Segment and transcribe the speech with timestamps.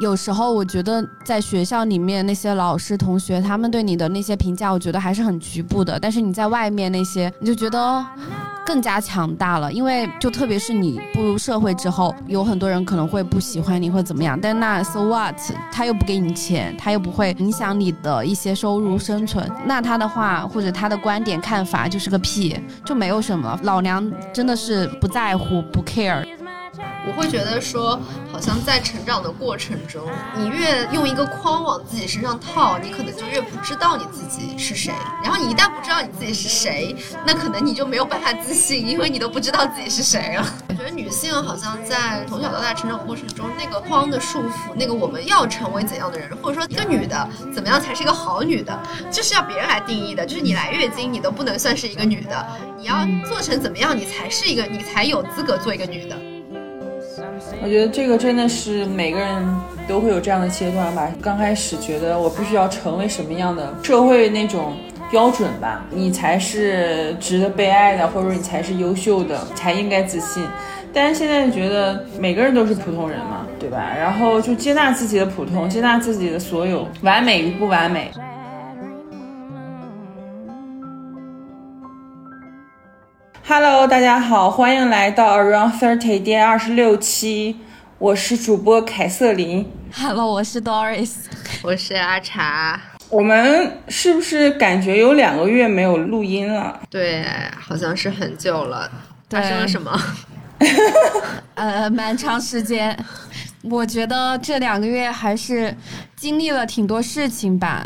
[0.00, 6.00] 有时候我觉得在学校里面那些老师同学他们对你的那些评价，我觉得还是很局部的。
[6.00, 8.02] 但是你在外面那些，你就觉得
[8.64, 9.70] 更加强大了。
[9.70, 15.36] 因为就特别是你步入社会之后，有很多人可能会不喜欢你或怎么样，但那 so what？
[15.70, 19.46] 他又不给你钱，他又不会影响你的一些收入生存。
[19.66, 23.60] 那他的话或者他的观点看法就是个屁，就没有什么。
[23.64, 26.26] 老娘真的是不在乎，不 care。
[27.06, 28.00] 我会觉得说，
[28.30, 30.02] 好像在成长的过程中，
[30.36, 34.92] 你越用一个框往自己身上套，你可能就越不知道你自己是谁。
[35.22, 36.94] 然后你一旦不知道你自己是谁，
[37.26, 40.46] 那可能你就没有办法自信，因为你都不知道自己是谁了。
[40.68, 48.78] 我觉得女性好像在从小到大成长过程中，那个框的束缚，那个我们要成为怎样的人，或者说一个女的怎么样才是一个好女的，
[49.10, 50.24] 就是要别人来定义的。
[50.24, 56.16] 就是你来月经，你都不能算是一个女的，你要做成怎么样，你才是一个，你才有资格做一个女的。
[57.62, 59.46] 我觉得这个真的是每个人
[59.86, 61.10] 都会有这样的阶段吧。
[61.20, 64.74] 刚开始觉得我必须要成为什么样的社会那种
[65.10, 70.42] 标准吧，你才是值得被爱的，或者你才是优秀的，才应该自信。
[70.92, 73.92] 但是现在觉得每个人都是普通人嘛，对吧？
[73.96, 78.10] 然后就接纳自己的普通，接纳自己的所有完美与不完美。
[83.52, 87.56] Hello，大家好，欢迎来到 Around Thirty 第二十六期，
[87.98, 89.68] 我是主播凯瑟琳。
[89.92, 91.14] Hello，我是 Doris，
[91.60, 92.80] 我是阿茶。
[93.08, 96.80] 我们是不是感觉有两个月没有录音了？
[96.88, 97.26] 对，
[97.58, 98.88] 好像是很久了。
[99.28, 100.00] 发生了什么？
[101.54, 102.96] 呃，蛮长时间。
[103.64, 105.76] 我觉得这两个月还是
[106.14, 107.84] 经历了挺多事情吧。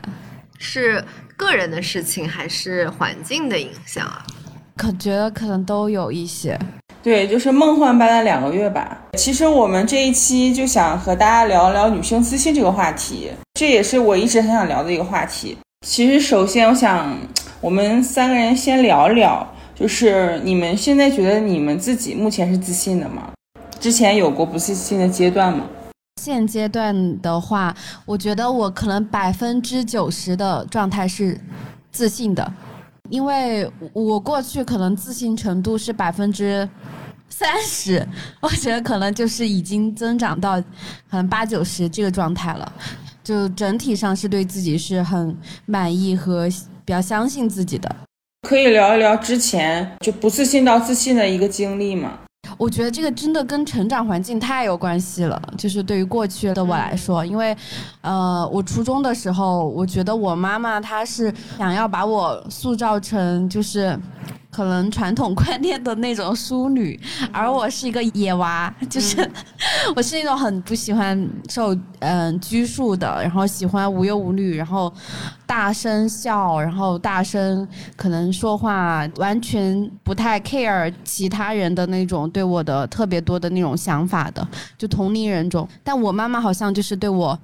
[0.58, 1.02] 是
[1.38, 4.26] 个人的事情还是环境的影响啊？
[4.76, 6.58] 可觉得可能都有一些，
[7.02, 8.98] 对，就是梦幻般的两个月吧。
[9.16, 15.56] 其实我们这一期就想和大家聊聊女性自信这个话题，这也是我一直很想聊的一个话题。
[15.86, 17.16] 其实首先我想
[17.60, 23.30] 我们三个人先聊聊，就是你们现在觉得你们自己目前是自信的吗？
[23.78, 25.66] 之前有过不自信的阶段吗？
[26.20, 27.72] 现阶段的话，
[28.06, 31.38] 我觉得我可能百分之九十的状态是
[31.92, 32.52] 自信的。
[33.10, 36.68] 因为我过去可能自信程度是百分之
[37.28, 38.06] 三十，
[38.40, 40.60] 我觉得可能就是已经增长到
[41.10, 42.72] 可能八九十这个状态了，
[43.22, 46.48] 就整体上是对自己是很满意和
[46.84, 47.94] 比较相信自己的。
[48.48, 52.18] 可以聊一聊之前就不自信到自信的一个经历吗？
[52.56, 55.40] 我觉得这个真的跟成长环境太有关系了。
[55.56, 57.56] 就是对于过去的我来说，因为，
[58.00, 63.98] 呃，我初中的时候，我觉得我妈妈她是想要把我塑造成就是。
[64.54, 66.98] 可能传统观念的那种淑女，
[67.32, 69.28] 而我是一个野娃，就是
[69.96, 74.92] 我是那种很不喜欢受嗯拘束的，然后喜欢无忧无虑，然后
[75.44, 77.66] 大声笑，然后大声
[77.96, 84.46] 可能说话，完全不太 care 其他人的那种对我的特别多的那种想法的，
[84.78, 85.68] 就同龄人中。
[85.82, 87.36] 但我妈妈好像就是对我。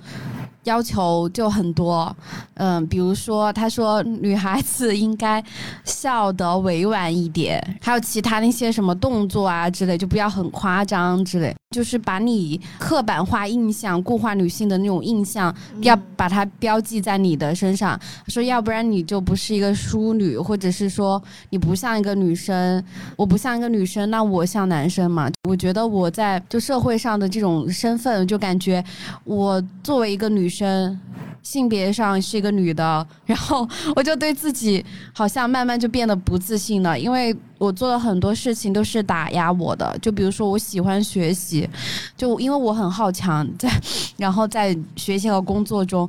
[0.65, 2.15] 要求就很多，
[2.55, 5.43] 嗯，比如说，他说女孩子应该
[5.85, 17.99] 笑得委婉一点，还有其他那些什么动作啊之类，就不要很夸张之类，就是把你刻板化印象、固化女性的那种印象，要把它标记在你的身上。
[18.29, 22.85] 说要不然你就不是一个淑女，或者是说你不像一个女生，
[23.17, 25.31] 我不像一个女生，那我像男生嘛？
[25.49, 28.85] 我觉得我在就社会上的这种身份，就感觉
[29.25, 30.50] 我作为一个女。
[30.51, 31.01] 生
[31.43, 33.67] 性别上是一个女的，然后
[33.97, 34.85] 我就对自己
[35.15, 41.67] 好像慢慢就变得不自信了，因为我做了很多事情都是打压我的，就比如说我喜欢学习，
[42.17, 43.71] 就因为我很好强，在
[44.19, 46.09] 然后在学习和工作中。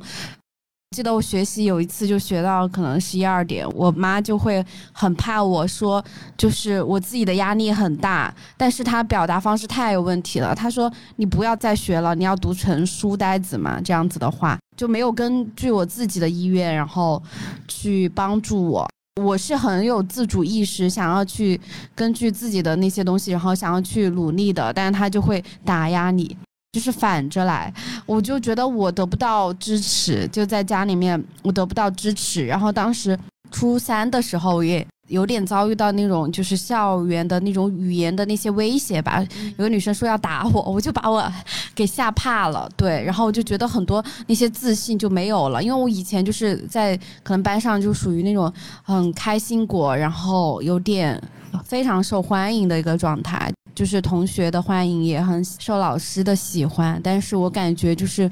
[0.92, 6.04] 记得我学习有一次就学到可能十一二点，我妈就会很怕我说，
[6.36, 10.54] 就是我自己的压力很大，但是她表达方式太有问题了。
[10.54, 17.22] 她说你不要再学了，你要读成书呆子嘛，这样子的话就没有根据我自己的意愿，然后
[17.66, 18.86] 去帮助我。
[19.22, 21.60] 我是很有自主意识，想要去
[21.94, 26.36] 根据自己的那些东西，然后想要去努力的，但是她就会打压你。
[26.72, 27.72] 就是反着来，
[28.06, 32.46] 我就觉得我得不到支持，就在家里面我得不到支持。
[32.46, 33.18] 然后当时
[33.50, 39.22] 初三的时候也有点遭遇到那种就是校园的那种语言的那些威胁吧，
[39.58, 41.30] 有个女生说要打我，我就把我
[41.74, 42.66] 给吓怕了。
[42.74, 48.50] 对，然后我就觉得很多那些自信就没有了，因为我以前就是在可能班上就属于那种
[48.82, 51.22] 很开心果，然后有点
[51.66, 53.52] 非常受欢迎的一个状态。
[53.74, 58.30] 就是同学的欢迎，也很受老师的喜欢，但是我感觉就是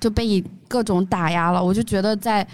[0.00, 2.46] 就被各种打压了，我就觉得在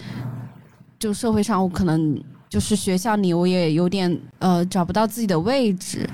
[0.98, 6.08] 就社会上，我可能就是学校里我也有点呃找不到自己的位置。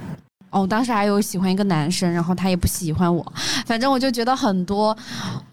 [0.51, 3.33] 哦，当时还有喜欢一个男生，然后他也不喜欢我，
[3.67, 4.97] 反正我就觉得很多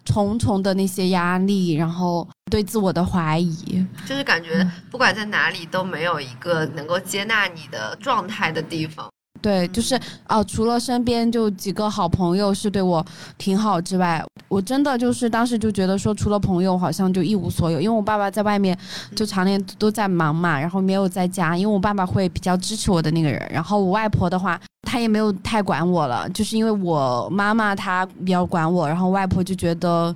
[0.06, 9.10] 重重的那些压力，然后对自我的怀疑，就是感觉不管在哪里都没有一个能够接纳你的状态的地方。
[9.44, 10.00] 对，就是
[10.30, 13.06] 哦，除了身边就几个好朋友是对我
[13.38, 17.82] 挺好之外，我真的就是当时就觉得说，除了朋友好像就一无所有。
[17.82, 18.78] 因为我爸爸在外面
[19.14, 21.58] 就常年都在忙嘛，然后没有在家。
[21.58, 30.16] 因为我爸爸会比较支持我的那个人，然后我外婆的话，她也没有太管我了，就是因为我妈妈她比较管我，然后外婆就觉得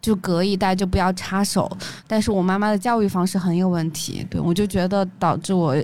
[0.00, 1.68] 就隔一代就不要插手。
[2.06, 5.74] 但是我妈妈的教育方式很有问题，对我就觉得导致我，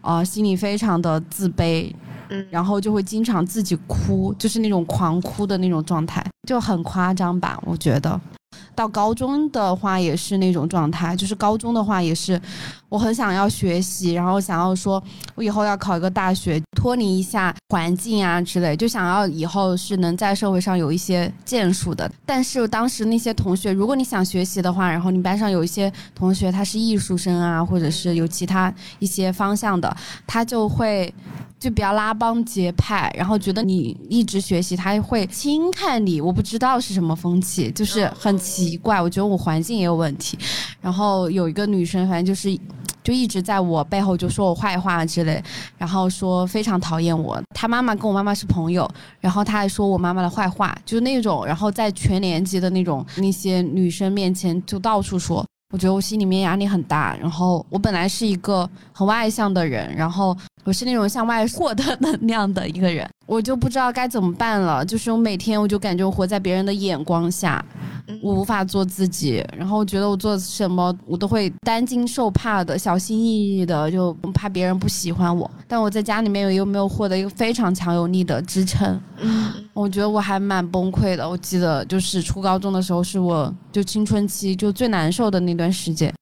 [0.00, 1.92] 啊，心里非常的自卑。
[2.28, 7.60] 嗯，然后就会经常自己哭，就是那种狂哭的那种状态，就很夸张吧？
[7.64, 8.20] 我觉得。
[8.76, 12.40] 到高中的话也是那种状态，就是高中的话也是，
[12.88, 15.02] 我很想要学习，然后想要说，
[15.36, 22.08] 我以后要考一个大学，脱离一下环境啊之类，就想要以后是能在社会上有一些建树的。
[22.24, 31.12] 但是当时那些同学，如果你想学习的话，然后你班上有一些同学他是艺术生啊，或者是有其他一些方向的，他就会。
[31.56, 36.20] 就比较拉帮结派，然后觉得你一直学习，他会轻看你。
[36.20, 39.00] 我不知道是什么风气，就是很奇怪。
[39.00, 40.38] 我觉得我环境也有问题。
[40.82, 42.54] 然后有一个女生，反正就是
[43.02, 45.42] 就一直在我背后就说我坏话之类，
[45.78, 47.40] 然后说非常讨厌我。
[47.64, 48.86] 他妈妈跟我妈妈是朋友，
[49.20, 55.42] 然后他还说我妈妈的坏话，就是那种，然后在全年级的那种那些女生面前就到处说。
[55.72, 64.84] 我觉得我心里面压力很大，然后我本来是一个很外向的人，然后我是那种向外获得能量的一个人，我就不知道该怎么办了。
[64.84, 67.64] 就是我每天我就感觉我活在别人的眼光下。
[68.22, 75.50] 我无法做自己，然后我觉得我做什么我都会担惊受怕的，小心翼翼的，就怕别人不喜欢我。
[75.66, 81.26] 但我在家里面又没有获得一个非常强有力的支撑，嗯，我觉得我还蛮崩溃的。
[81.26, 86.12] 我记得就是初高中的时候，是我就青春期就最难受的那段时间。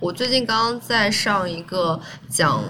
[0.00, 2.00] 我最近刚刚在上一个
[2.30, 2.62] 讲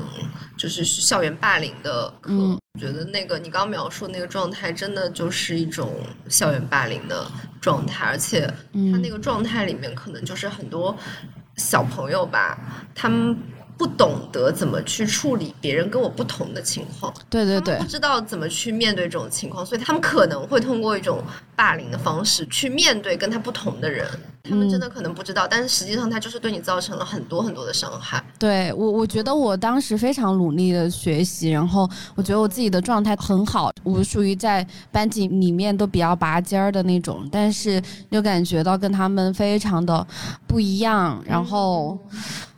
[0.57, 5.95] 就是校园霸凌的课，我觉得那个你刚刚描述那个状态，真的就是一种
[6.29, 7.27] 校园霸凌的
[7.61, 10.97] 状态，而且他那个状态里面可能就是很多
[11.57, 12.59] 小朋友吧，
[12.95, 13.37] 他们。
[13.77, 21.23] 不懂得怎么去处理别人跟我不同的情况，对对对，不知道怎么去面对这种情况，所以他们可能会通过一种
[21.55, 24.07] 霸凌的方式去面对跟他不同的人。
[24.49, 28.23] 他们真的可能不知道，但是实际上他就是对你造成了很多很多的伤害。
[28.39, 40.07] 对我，我觉得我当时非常努力的学习，然后我觉得我自己的状态很好，我属于在班级里面都比较拔尖儿的那种，但是又感觉到跟他们非常的
[40.47, 41.99] 不一样，然后。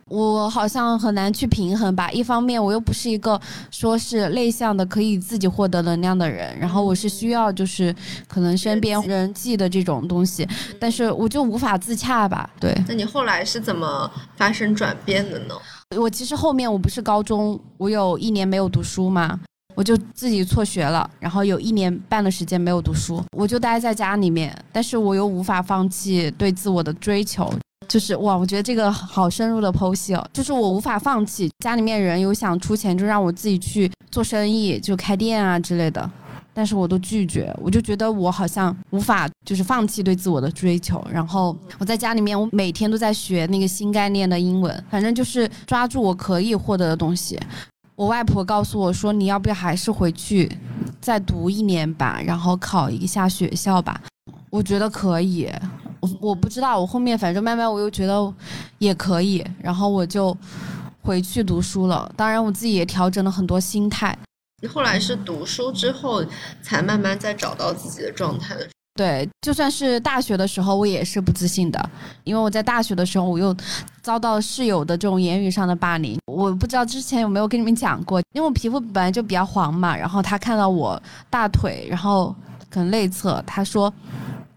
[0.09, 3.39] 我好像很难去平衡吧，一方面我又不是一个
[3.71, 7.95] 说是内向的可以自己获得能量的人，然后我是需要就是
[8.27, 10.47] 可能身边人际的这种东西，
[10.79, 12.49] 但是我就无法自洽吧。
[12.59, 15.55] 对，那你后来是怎么发生转变的呢？
[15.95, 19.39] 我其实后面我不是高中，我有一年没有读书嘛，
[19.75, 27.51] 我就自己辍学了，然后有一年半的时间没有读书，我就待在家里面，但是我又无法放弃对自我的追求。
[27.87, 30.29] 就是哇，我觉得这个好深入的剖析哦。
[30.31, 36.07] 就是我无法放弃，家里面人有想出钱，就让我自己去做生意，就开店啊之类的，
[36.53, 37.51] 但是我都拒绝。
[37.59, 41.03] 我就觉得我好像无法，就是放弃对自我的追求。
[41.11, 47.39] 然后我在家里面，我每天都在学那个新概念的英文，反正就是抓住我可以获得的东西。
[47.99, 50.49] 我外婆告诉我说：“你要不要还是回去
[51.01, 53.99] 再读一年吧，然后考一下学校吧？”
[54.49, 55.51] 我觉得可以。
[55.99, 58.33] 我我不知道，我后面反正慢慢我又觉得
[58.77, 60.35] 也可以，然后我就
[61.01, 62.09] 回去读书了。
[62.15, 64.17] 当然，我自己也调整了很多心态。
[64.61, 66.23] 你后来是读书之后
[66.61, 68.69] 才慢慢再找到自己的状态的。
[68.99, 71.89] 对，就算是大学的时候，我也是不自信的，
[72.25, 73.55] 因为我在大学的时候，我又
[74.01, 76.19] 遭到室友的这种言语上的霸凌。
[76.25, 82.35] 我不知道之前有没有跟你们讲过，因为我皮肤本来就比较黄嘛，然后他看到我大腿，然后
[82.69, 83.93] 可能内侧，他说。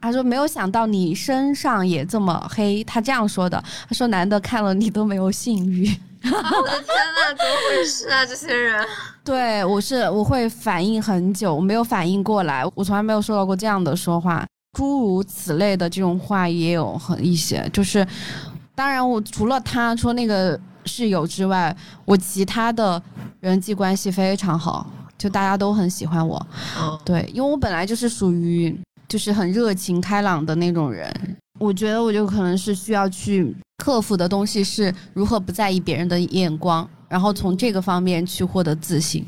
[0.03, 3.63] 他说：“没有想到你身上也这么黑。”他这样说的。
[3.89, 5.89] 他说：“男的看了你都没有性欲。”
[6.25, 8.27] 我的天呐，怎么回事啊？
[8.27, 8.85] 这些人？
[9.25, 12.65] 对我是我会反应很久，我没有反应过来。
[12.75, 14.45] 我从来没有收到过这样的说话，
[14.77, 17.69] 诸如此类的这种话也有很一些。
[17.73, 18.07] 就是，
[18.75, 23.01] 当然我除了他说那个室友之外，我其他的
[23.41, 24.87] 人际关系非常好。
[25.19, 26.37] 就大家都很喜欢我。
[26.77, 28.77] 哦，对，因为我本来就是属于
[29.13, 31.15] 就是很热情开朗的那种人，
[31.59, 39.23] 我觉得我就可能是需要去克服的东西是如何不在意别人的眼光，然后从这个方面去获得自信。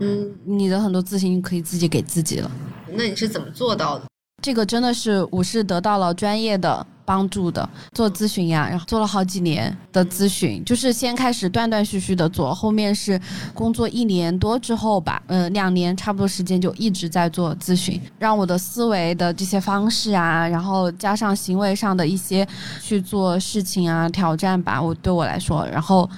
[0.00, 2.50] 嗯，你的很多自信可以自己给自己了。
[2.92, 4.04] 那你是怎么做到的？
[4.42, 13.20] 这个真的是我是得到了专业的帮助的，做咨询呀，然后做了好几年的咨询，就是先开始断断续续的做，后面是
[13.52, 22.46] 工作一年多之后吧，呃，两年差不多时间就一直在做咨询，让我的思维的这些方式啊，然后加上行为上的一些
[22.80, 26.08] 去做事情啊挑战吧，我对我来说，然后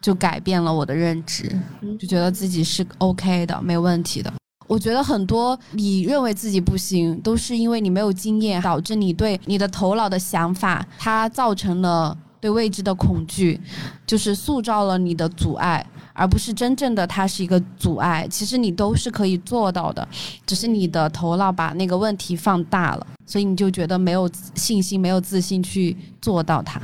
[0.00, 1.48] 就改变了我的认知，
[1.98, 4.32] 就觉得自己是 OK 的，没问题的。
[4.68, 13.58] 我觉得很多你认为自己不行，都是因为你没有经验，导致你对你的头脑的想法，它造成了对未知的恐惧，
[14.06, 18.28] 就是塑造了你的阻碍，而不是真正的它是一个阻碍。
[18.30, 20.06] 其实你都是可以做到的，
[20.46, 26.78] 只是你的头脑把那个问题放大了，所以你就觉得没有信心、没有自信去做到它。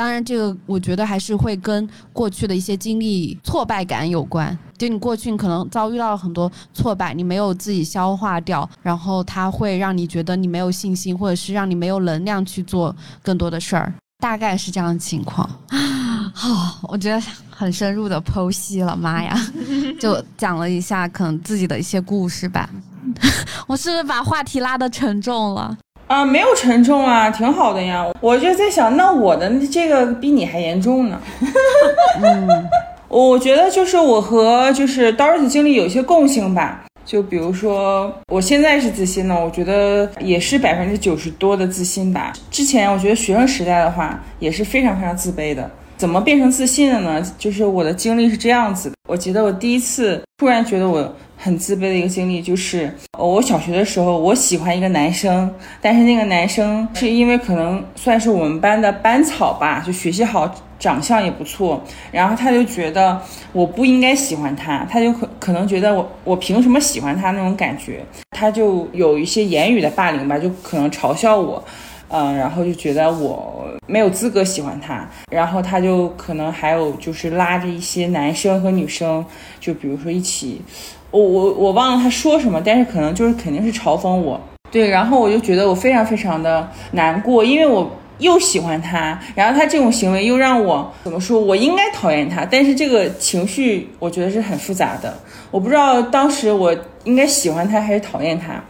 [0.00, 4.58] 当然，这个我觉得还是会跟过去的一些经历、挫败感有关。
[4.78, 15.46] 就你过去可能遭遇到了很多挫败，你没有自己消化掉，然后它会让你觉得你没有信心，或者是让你没有能量去做更多的事儿，大概是这样的情况。
[16.32, 19.38] 好， 我觉得很深入的剖析了，妈呀，
[20.00, 22.70] 就讲了一下可能自己的一些故事吧。
[23.68, 25.76] 我是不是把话题拉得沉重了？
[26.10, 28.04] 啊，没有沉重啊，挺好的呀。
[28.20, 31.20] 我就在想，那我的这个比你还严重呢。
[32.20, 32.48] 嗯，
[33.06, 36.84] 我觉得就是我和就是刀儿的经历有一些共性吧。
[37.04, 42.32] 就比如说，我现在是自信的，我觉得也是百分之九十多的自信吧。
[42.50, 45.70] 之前我觉得学生时代的话也是非常非常自卑的。
[45.96, 47.22] 怎么变成自信的呢？
[47.38, 48.96] 就是我的经历是这样子的。
[49.08, 51.14] 我记得我第一次突然觉得我。
[51.42, 61.82] 很自卑的一个经历就是，我小学的时候，我喜欢一个男生，但是那个男生是因为可能算是我们班的班草吧，就学习好，长相也不错，
[62.12, 63.18] 然后他就觉得
[63.54, 71.64] 我不应该喜欢他，他就可可能觉得我我凭什么喜欢他那种感觉，他就有一些言语的霸凌吧，就可能嘲笑我，
[72.08, 79.24] 嗯，然后就觉得我没有资格喜欢他，然后他就可能还有就是拉着一些男生和女生，
[79.58, 80.60] 就比如说一起。
[81.10, 84.40] 我我我忘了他说什么，但是可能就是肯定是嘲讽我，
[84.70, 95.12] 对，然后我就觉得我非常非常的难过，因为我又喜欢他，然后他这种行为又让我怎么说，我应该讨厌他，但是这个情绪我觉得是很复杂的，
[95.50, 96.74] 我不知道当时我
[97.04, 98.62] 应该喜欢他还是讨厌他。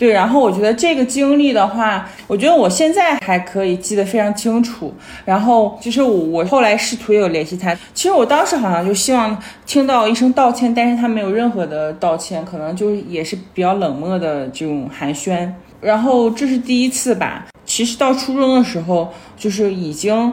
[0.00, 4.90] 对，然后我觉得这个经历的话，我觉得我现在还可以记得非常清楚。
[5.26, 7.74] 然后就是我，我后来试图也有联系他。
[7.92, 15.46] 其实我当时好像就希望听到一声道歉，但是他没有任何的道歉，可能就也是比较冷漠的这种寒暄。
[15.82, 17.48] 然后这是第一次吧。
[17.66, 20.32] 其实到初中的时候，就是已经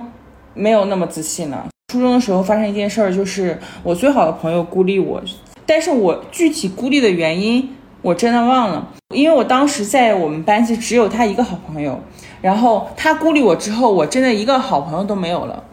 [0.54, 1.68] 没有那么自信了。
[1.92, 5.22] 初中的时候发生一件事儿，就是我最好的朋友孤立我，
[5.66, 7.70] 但是我具体孤立的原因。
[8.02, 12.00] 我真的忘了，因为我当时在我们班级只有他一个好朋友，
[12.42, 15.64] 然后他孤立我之后，我真的一个好朋友都没有了。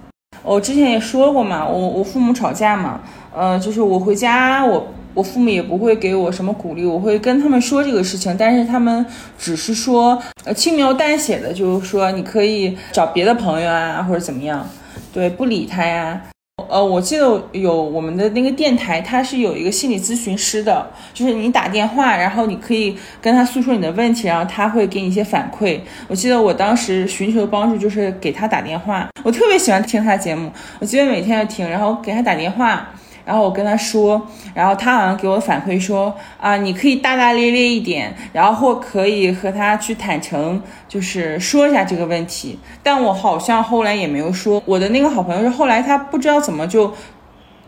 [0.43, 3.01] 我之前也说过嘛，我我父母吵架嘛，
[3.35, 9.07] 呃，就是我回家，我我父母也不会给我什么鼓励，我会跟他们说这个事情，但是他们
[9.39, 14.67] 只是说，呃，轻描淡写的，就是说你可以找别的朋友啊，或者怎么样，
[15.13, 16.21] 对，不理他呀。
[16.69, 25.81] 呃，我记得有我们的那个电台，它是有一个心理咨询师的，就是你打电话，然后你可以跟他诉说你的问题，然后他会给你一些反馈。
[26.09, 32.89] 我记得我当时寻求帮助就是给他打电话，我特别喜欢听他节目，我基本每天要听，然后给他打电话。
[33.25, 34.21] 然后我跟他说，
[34.53, 42.59] 然后他好像给我反馈说啊，你可以大大咧咧一点，然后或可以和他去坦诚，就是说一下这个问题。
[42.83, 44.63] 但我好像后来也没有说。
[44.67, 46.93] 我的那个好朋友是后来他不知道怎么就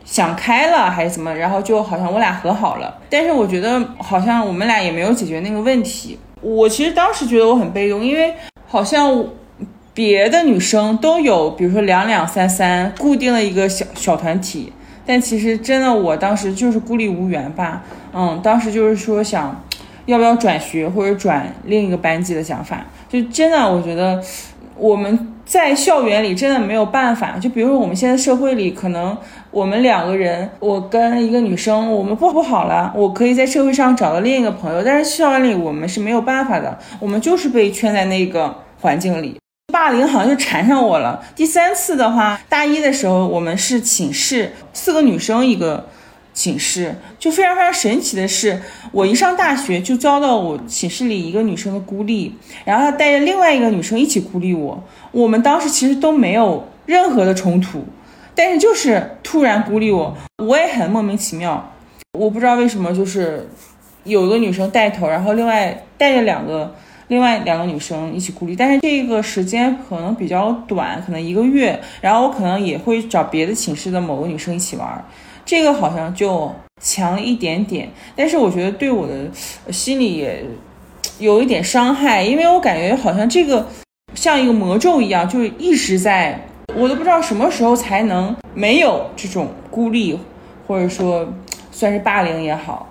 [0.05, 2.95] 想开了还是怎么，然后就好像我俩和好了。
[3.09, 6.19] 但是我觉得好像我们俩也没有解决那个问题。
[6.43, 8.35] 我其实当时觉得我很被动，因为
[8.67, 9.25] 好像
[9.95, 14.71] 别的女生都有，比如说两两三三固定的一个小小团体。
[15.07, 17.83] 但其实真的，我当时就是孤立无援吧，
[18.13, 19.65] 嗯，当时就是说想，
[20.07, 24.21] 要不要转学或者转另一个班级的想法，就真的我觉得
[24.77, 29.17] 我们在校园里真的没有办法，就比如说我们现在社会里，可能
[29.53, 39.37] 我们两个人，我跟一个女生，我们不不好了，我可以在社会上找到另一个朋友，但是校园里我们是没有办法的，我们就是被圈在那个环境里。
[39.77, 41.23] 霸凌好像就缠上我了。
[41.35, 45.87] 第三次的话，大一的时候，我们是寝室四个女生一个
[46.33, 46.95] 寝室。
[47.19, 48.59] 就非常非常神奇的是，
[48.91, 54.83] 我一上大学就遭到我寝室里一个女生的孤立，然后她带着另外一个女生一起孤立我。
[55.13, 57.85] 我们当时其实都没有任何的冲突，
[58.35, 61.75] 但是就是突然孤立我，我也很莫名其妙。
[62.19, 63.47] 我不知道为什么，就是
[64.05, 66.75] 有一个女生带头，然后另外带着两个。
[67.09, 75.05] 另外两个女生一起孤立，但是这个时间可能比较短，可能一个月，然后我可能也会找别的寝室的某个女生一起玩，
[75.45, 79.31] 这个好像就强一点点，但是我觉得对我的
[79.73, 80.45] 心里也
[81.19, 83.67] 有一点伤害，因为我感觉好像这个
[84.15, 86.45] 像一个魔咒一样，就是一直在，
[86.75, 90.19] 我都不知道什么时候才能没有这种孤立，
[90.67, 91.27] 或者说
[91.71, 92.89] 算是霸凌也好。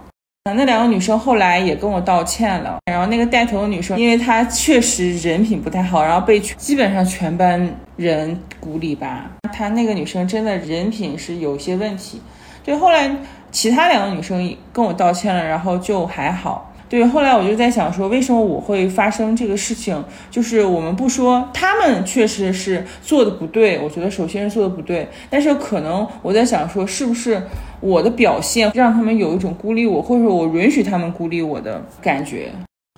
[0.54, 9.32] 那两个女生后来也跟我道歉了，然后那个带头的女生，因为她确实人品不太好，然后被基本上全班人孤立吧。
[9.52, 12.22] 她那个女生真的人品是有些问题，
[12.64, 12.76] 对。
[12.76, 13.10] 后来
[13.52, 16.72] 其他两个女生跟我道歉了，然后就还好。
[16.88, 20.04] 对，后来我就在想说，为什么我会发生这个事情？
[20.30, 27.42] 就是我们不说他们确实是做的不对，我觉得首先是做的不对，但是可能我在想说，是不是
[27.80, 32.52] 我的表现让他们有一种孤立我，或者说我允许他们孤立我的感觉？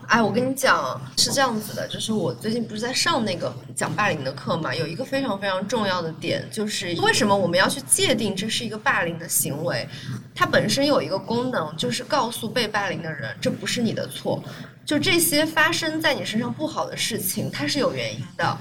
[0.08, 9.88] 哎，我跟你讲是这样子的，就是我最近不是在上那个讲霸凌的课嘛，有一个非常非常重要的点，就是为什么我们要去界定这是一个霸凌的行为？
[10.34, 14.42] 它本身有一个功能，就是告诉被霸凌的人，这不是你的错，
[14.88, 18.58] 就这些发生在你身上不好的事情，它是有原因的。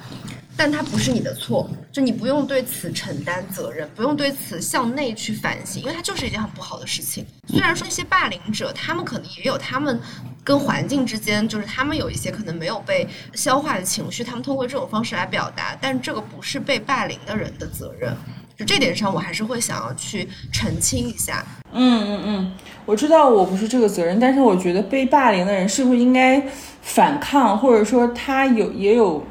[0.58, 7.24] 但它不是你的错，就你不用对此承担责任，不用对此向内去反省，因为它就是一件很不好的事情。
[7.46, 10.00] 虽然说那些霸凌者，他们可能也有他们
[10.42, 18.16] 跟环境之间，就是他们有一些可能没有被消化的情绪，他们通过这种方式来表达，但这个不是被霸凌的人的责任。
[18.56, 21.44] 就这点上，我还是会想要去澄清一下。
[21.72, 22.52] 嗯嗯嗯，
[22.86, 26.42] 我知道我不是这个责任，但是我觉得被霸凌的人是不是应该
[26.80, 29.22] 反抗，或者说他有也有。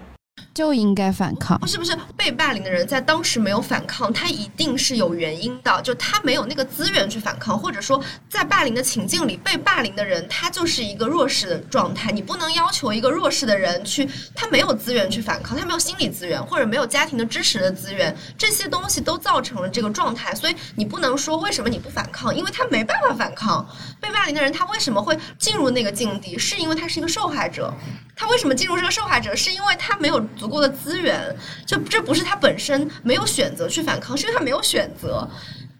[0.56, 23.68] 就应该反抗，不是不是被霸凌的人在当时没有反抗，他一定是有原因的，就他没有那个资源去反抗，或者说在霸凌的情境里，被霸凌的人他就是一个弱势的状态，你不能要求一个弱势的人去，他没有资源去反抗，他没有心理资源或者没有家庭的支持的资源，这些东西都造成了这个状态，所以你不能说为什么你不反抗，因为他没办法反抗。
[24.00, 27.74] 被霸凌的人他为什么会进入那个境地，是因为他是一个受害者。
[28.18, 29.36] 他为什么进入这个受害者？
[29.36, 35.28] 是因为他没有够的资源，就这不是他本身没有选择去反抗，是因为他没有选择，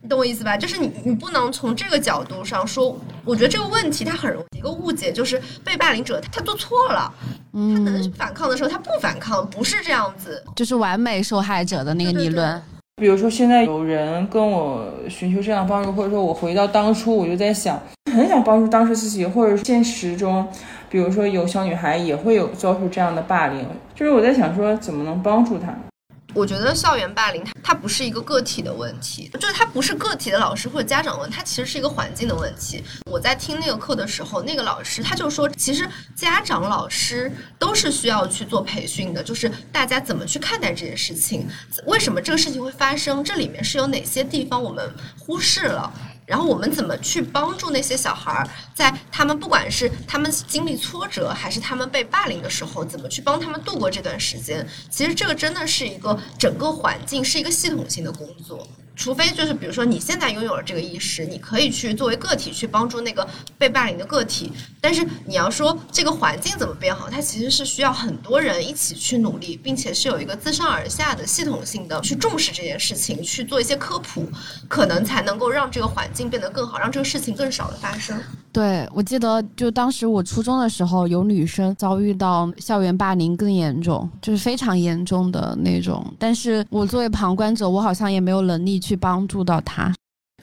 [0.02, 0.56] 你懂我意思吧？
[0.58, 7.14] 就是你你不能从这个角度上说，我觉得这个问题它很容易一个误解，就是被霸凌者他做错了，
[7.52, 12.62] 他能反抗的时候他不反抗，不是这样子，就是完美受害者的那个理论。
[12.98, 17.78] 比如说现在有人跟我寻求这样帮助，或者说我回到当初，我就在想，
[18.10, 20.48] 很想帮助当时自己，或者现实中。
[20.90, 25.76] 比如说，有小女孩也会有遭受这样的霸凌，就是我在想说，怎么能帮助她？
[26.36, 32.84] 我觉得校园霸凌它它不是一个个体的问题，就是它不是个体的老师或者家长问，它其实是一个环境的问题。
[33.10, 41.48] 我在听那个课的时候，那个老师他就说，其实家长、老师都是需要去做培训的，就是大家怎么去看待这件事情，
[41.88, 45.92] 为什么这个事情会发生，这里面是有哪些地方我们忽视了。
[46.26, 54.68] 然后我们怎么去帮助那些小孩儿，在他们不管是他们经历挫折，还是他们被霸凌的时候，怎么去帮他们度过这段时间？
[54.90, 58.68] 其实这个真的是一个整个环境，是一个系统性的工作。
[58.96, 63.28] 除非就是比如说你现在拥有了这个意识，你可以去作为个体去帮助那个
[63.58, 64.52] 被霸凌的个体。
[64.80, 74.28] 但是你要说这个环境怎么变好，它其实是需要很多人一起去努力，并且是有一个自上而下的系统性的去重视这件事情，去做一些科普，
[74.68, 78.20] 可能才能够让这个环境变得更好，让这个事情更少的发生。
[78.52, 86.06] 对，我记得就当时我初中的时候，有女生遭遇到校园霸凌更严重，就是非常严重的那种。
[86.18, 89.94] 但是我作为旁观者，我好像也没有能力去帮助到他。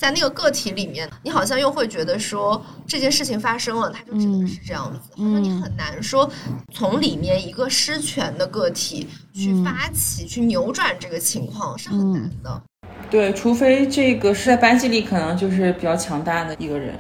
[0.01, 6.29] 在那个个体里面，你好像又会觉得说这件事情发生了，它就只能是这样子，好像你很难说
[6.73, 12.63] 从里面一个失权的个体去发起、去扭转这个情况是很难的。
[13.09, 16.97] 对，除非这个是在班级里可能就是比较强大的一个人。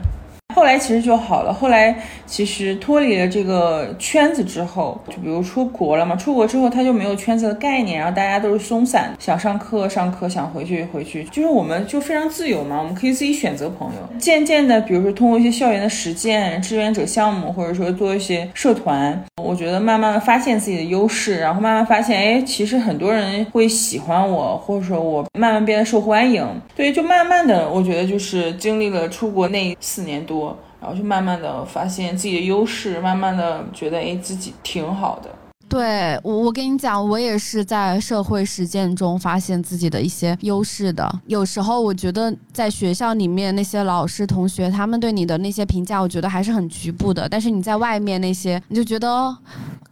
[0.54, 1.52] 后来其实就好了。
[1.52, 1.94] 后来
[2.26, 14.18] 其实脱离了这个圈子之后，就比如出国了嘛，出国之后他就没有圈子的概念，然后大家都是松散，想上课上课，想回去回去，就是我们就非常自由嘛，我们可以自己选择朋友。
[14.18, 26.42] 渐渐的，比如说通过一些校园的实践、志愿者项目，或者说做一些社团，我觉得慢慢的发现自己的优势，然后慢慢发现，哎，其实很多人会喜欢我，或者说我慢慢变得受欢迎。
[26.74, 30.41] 对，就慢慢的，我觉得就是经历了出国那四年多，
[30.82, 35.30] 然后就慢慢的发现自己的优势，慢慢的觉得，哎，自己挺好的。
[35.68, 41.08] 对我，我跟你讲，我也是在社会实践中发现自己的一些优势的。
[41.26, 47.28] 有时候我觉得在学校里面那些老师、同学，他们对你的那些评价，我觉得还是很局部的。
[47.28, 49.34] 但是你在外面那些，你就觉得。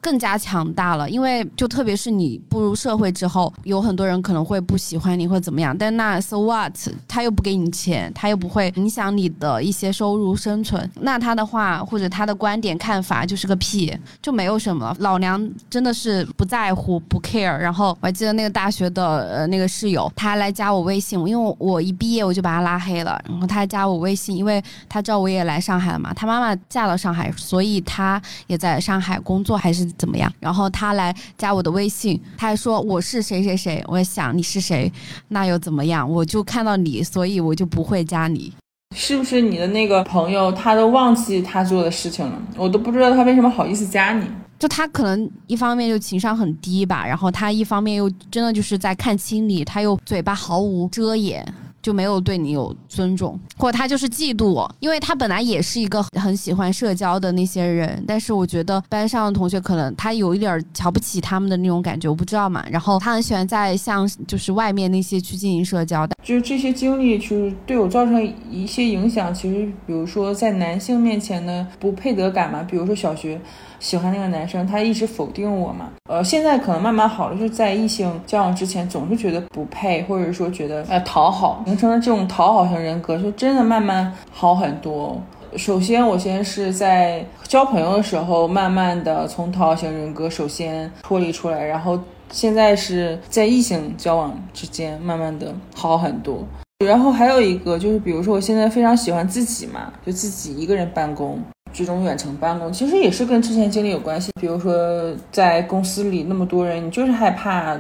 [0.00, 6.74] 更加强大了，因为就特别是你步入社会之后，有很多人可能会不喜欢你或怎么样，但那 so what？
[7.06, 14.96] 他又不给你钱，他又不会影响你的一些收入生存，那他的话或者他的观点看法就是个屁，就没有什么。
[15.00, 17.56] 老娘真的是不在乎不 care。
[17.58, 29.89] 然后我还记得那个大学的呃那个室友，他来加我微信，因为我一毕业我就把他拉黑了，然后他还加我微信，因为他知道我也来上海了嘛，他妈妈嫁到上海，所以他也在上海工作还是。
[29.96, 30.32] 怎么样？
[30.40, 33.82] 然后他来加我的微信，他还说我是谁谁谁。
[33.86, 34.92] 我想你是谁，
[35.28, 36.08] 那又怎么样？
[36.10, 38.52] 我就看到你，所以我就不会加你。
[38.96, 42.42] 是不是你的那个朋友，他都忘记他做的事情了？
[42.56, 44.26] 我都不知道他为什么好意思加你。
[44.58, 51.42] 就他可能一方面就情商很低吧，然后他一方面又真的就是在看清你，他又嘴巴毫无遮掩。
[51.82, 62.64] 就没有对你有尊重，或者他就是嫉妒我，因为他本来也是一个很喜欢社交的那些人，但是我觉得班上的同学可能他有一点瞧不起他们的那种感觉，我不知道嘛。
[62.70, 69.32] 然后他很喜欢在像就是外面那些去进行社交的，就是这些经历就是对我造成一些影响。
[69.34, 73.40] 其实比如说在男性面前的不配得感嘛，比如说小学。
[73.80, 75.90] 喜欢那个男生，他一直否定我嘛？
[76.08, 85.20] 呃，现在可能慢慢好了，就是在异性交往之前，总是觉得不配，或者说觉得呃讨好，形成了这种讨好型人格，就真的慢慢好很多。
[85.56, 91.98] 首先，我先是在交朋友的时候，慢慢的从讨好型人格首先脱离出来，然后
[92.30, 96.46] 现在是在异性交往之间，慢慢的好很多。
[96.86, 101.42] 然后还有一个就是，比如说我现在非常喜欢自己嘛，就自己一个人办公。
[101.72, 104.30] 这种远程办公其实也是跟之前经历有关系。
[104.40, 107.78] 比如说，在公司里那么多人，你就是害怕，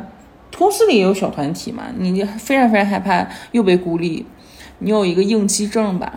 [0.56, 4.24] 公司里也有小团体嘛，你就非常非常害怕又被孤立，
[4.78, 6.12] 你有一个应激症吧。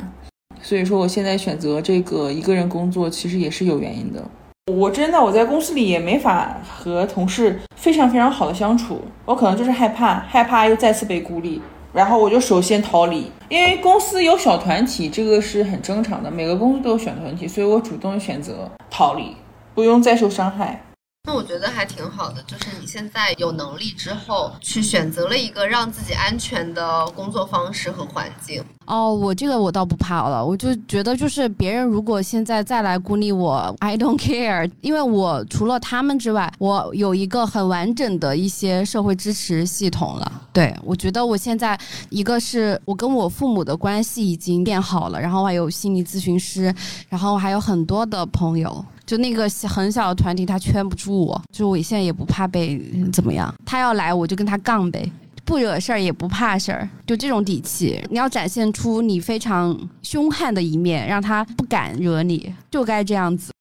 [0.61, 4.23] 所以说，我现在选择这个一个人工作，其实也是有原因的。
[4.71, 11.61] 我真的我在公司里也没法和同事非常非常好的相处，我可能就是害怕，害怕又再次被孤立。
[11.93, 19.35] 然后我就首先逃离，因为公司有小团体，这个是很正常的，每个公司都有小团体，所以我主动选择逃离，
[19.75, 20.83] 不用再受伤害。
[21.25, 28.61] 那我觉得还挺好的，就是你现在有能力之后，去选择了一个让自己安全的工作方式和环境。
[28.85, 40.41] 哦，我这个我倒不怕了，我就觉得就是别人如果现在再来孤立我，I don't care，因为我除了他们之外，我有一个很完整的一些社会支持系统了。
[40.51, 46.73] 对我觉得我现在一个是我跟我父母的关系已经变好了，然后还有心理咨询师，
[47.09, 48.83] 然后还有很多的朋友。
[49.05, 53.53] 就那个很小的团体，他圈不住我，就我现在也不怕被怎么样。
[53.65, 55.11] 他要来，我就跟他杠呗，
[55.45, 58.03] 不惹事儿也不怕事儿，就这种底气。
[58.09, 63.52] 你要展现出你非常凶悍的一面，让他不敢惹你，就该这样子。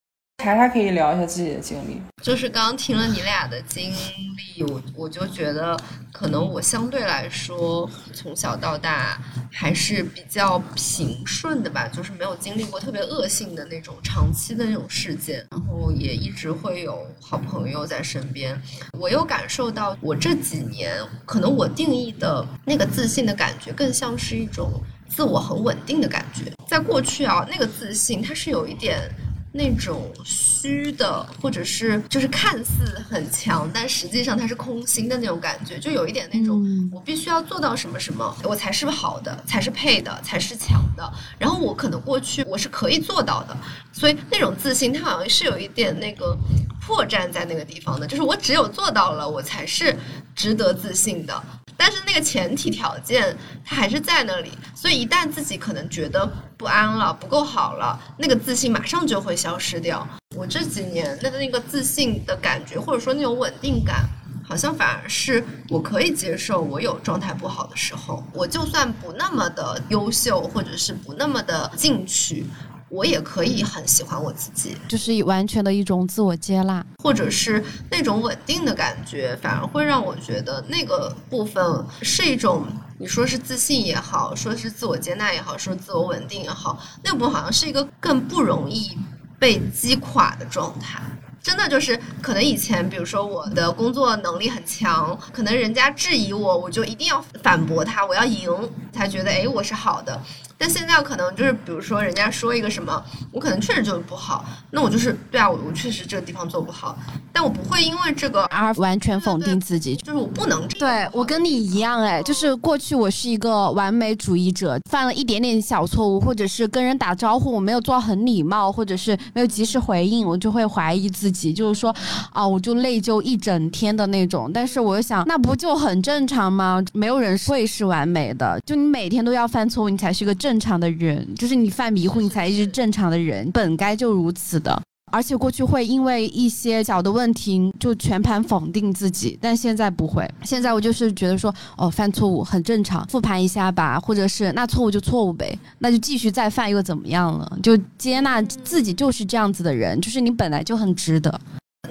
[0.42, 5.78] 查查可以聊一下自己的经历，就是刚刚听了你俩的经历，我我就觉得
[6.10, 18.60] 可能我相对来说从小到大还是比较平顺的吧，就是没有经历过特别恶性的那种长期的那种事件，然后也一直会有好朋友在身边。
[18.98, 24.72] 我又感受到我这几年可能我定义的那个自信的感觉，更像是一种
[25.08, 26.52] 自我很稳定的感觉。
[26.66, 29.08] 在过去啊，那个自信它是有一点。
[29.52, 41.12] 那种虚的，或者是就是看似很强，但实际上它是空心的那种感觉，就有一点那种我必须要做到什么什么，我才是好的，才是配的，才是强的。
[41.38, 43.56] 然后我可能过去我是可以做到的，
[43.92, 46.34] 所以那种自信它好像是有一点那个
[46.80, 49.94] 破绽在那个地方的，就是我只有做到了，我才是
[50.34, 51.42] 值得自信的。
[51.84, 56.24] 但是那个前提条件它还是在那里，所以一旦自己可能觉得
[56.56, 60.06] 不安了、不够好了，那个自信马上就会消失掉。
[60.36, 64.08] 我这几年的那个自信的感觉，或者说那种稳定感，
[64.48, 72.46] 好像反而是我可以接受我有状态不好的时候，我就算不那么的优秀，或者是不那么的进取。
[72.92, 81.64] 我也可以很喜欢我自己，就是完全的一种自我接纳，或者是那种稳定的感觉，反而会让我觉得那个部分
[82.02, 82.66] 是一种，
[82.98, 88.90] 你说是自信也好，说是自我接纳也好，说自我稳定也好，那部分好像是一个更不容易
[89.38, 91.00] 被击垮的状态。
[91.42, 98.48] 真的就是可能以前，比如说我的工作能力很强，可能人家质疑我，我就一定要反驳他，我要赢，
[98.92, 100.22] 才觉得哎我是好的。
[100.62, 106.96] 但现在可能就是，比如说人家说一个什么，我可能确实就是不好，那我就是对啊，我我确实这个地方做不好，
[107.32, 110.64] 但我不会因为这个而完全否定自己，就是我不能。
[110.78, 121.92] 对我跟你一样哎，就是过去我是一个完美主义者，犯了一点点小错误，或者是跟人打招呼我没有做很礼貌，或者是没有及时回应，我就会怀疑自己，就是说
[122.30, 124.48] 啊，我就内疚一整天的那种。
[124.54, 126.80] 但是我又想，那不就很正常吗？
[126.92, 130.51] 没有人会是完美的，就你每天都要犯错误，你才是一个正。
[130.52, 134.78] 正常的人，就是你犯迷糊，你才是正常的人，本该就如此的。
[135.10, 140.30] 而且过去会因为一些小的问题就全盘否定自己，但现在不会。
[140.44, 147.58] 现在我就是觉得说，哦，犯错误很正常，复盘一下吧，或者是那错误就错误呗，那就继续再犯又怎么样了？
[147.62, 151.40] 就接纳自己就是这样子的人，就是你本来就很值得。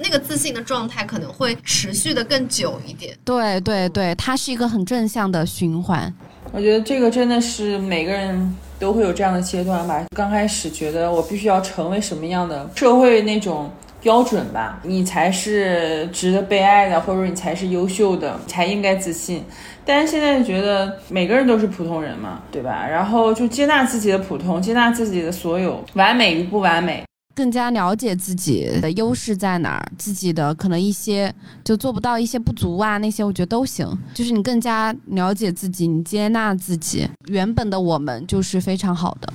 [0.00, 3.14] 那个自信的状态可能会持续的更久一点。
[3.24, 6.12] 对对对，它是一个很正向的循环。
[6.50, 10.04] 我觉得这个真的是每个人都会有这样的阶段吧。
[10.16, 19.44] 刚开始觉得我必须要成为什么样的社会那种标准吧，你才是值得被爱的，或者说你才是优秀的，才应该自信。
[19.84, 22.86] 但是现在觉得每个人都是普通人嘛，对吧？
[22.88, 27.04] 然后就接纳自己的普通，接纳自己的所有完美与不完美。
[27.34, 33.86] 更加了解自己的优势在哪儿，自己的可能一些就做不到一些不足啊，那些我觉得都行。
[34.12, 39.32] 就是你更加了解自己，你接纳自己，原本的我们就是非常好的。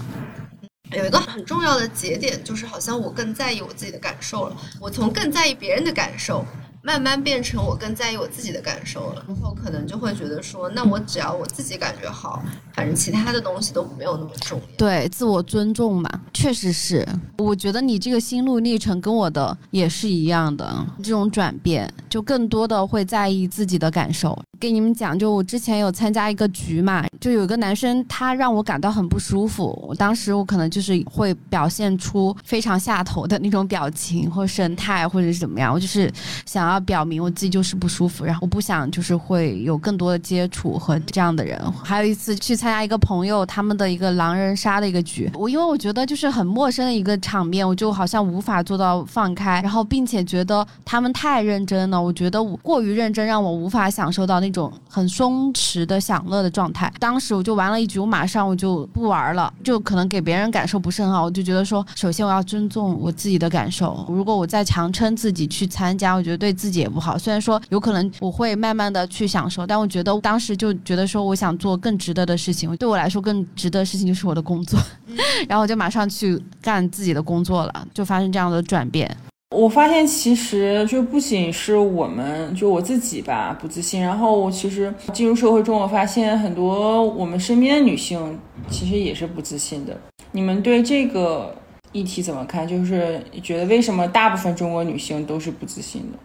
[0.95, 6.45] 有一个很重要的节点，就是好像我更在意我自己的感受了，我从更在意别人的感受。
[6.87, 12.41] 慢慢变成我更在意我自己的感受了，然后可能就会觉得说，那我只要我自己感觉好，
[12.73, 14.65] 反正其他的东西都没有那么重要。
[14.77, 17.05] 对，自我尊重嘛，确实是。
[17.39, 24.41] 我觉得你这个心路历程跟我的也是一样的，这种转变就更多的会在意自己的感受。
[24.59, 36.11] 给你们讲，就我之前有参加一个局嘛，就有一个男生他让我感到很不舒服，我当时我可能就是会表现出非常下头的那种表情或神态，或者是怎么样，我就是
[36.45, 36.77] 想要。
[36.87, 41.59] 表明我自己就是不舒服，然后我不想就是会有更多的接触和这样的人。
[41.83, 56.91] 还有一次去参加一个朋友他们的一个狼人杀的一个局，我因为我觉得就是很陌生的一个场面，我就好像无法做到放开，然后并且觉得他们太认真了，我觉得过于认真让我无法享受到那那种很松弛的享乐的状态。
[56.99, 61.25] 当时我就玩了一局，我马上我就不玩了，就可能给别人感受不是很好。
[61.25, 66.77] 我就觉得说，首先我要尊重我自己的感受，如果我再强撑自己去参加，我觉得对自己。
[66.77, 74.79] 也不好，虽然说有可能我会慢慢的去享受，但我觉得当时就觉得说我想做更值得的事情，对我来说更值得的事情就是我的工作，
[75.49, 79.09] 然后我就马上去干自己的工作了，就发生这样的转变。
[79.55, 88.37] 我发现其实就不仅是我们，就我自己吧不自信，然后我其实进入社会中，我发现很多我们身边的女性
[88.69, 89.97] 其实也是不自信的。
[90.33, 91.55] 你们对这个
[91.93, 92.67] 议题怎么看？
[92.67, 96.19] 就是觉得为什么大部分中国女性都是不自信的？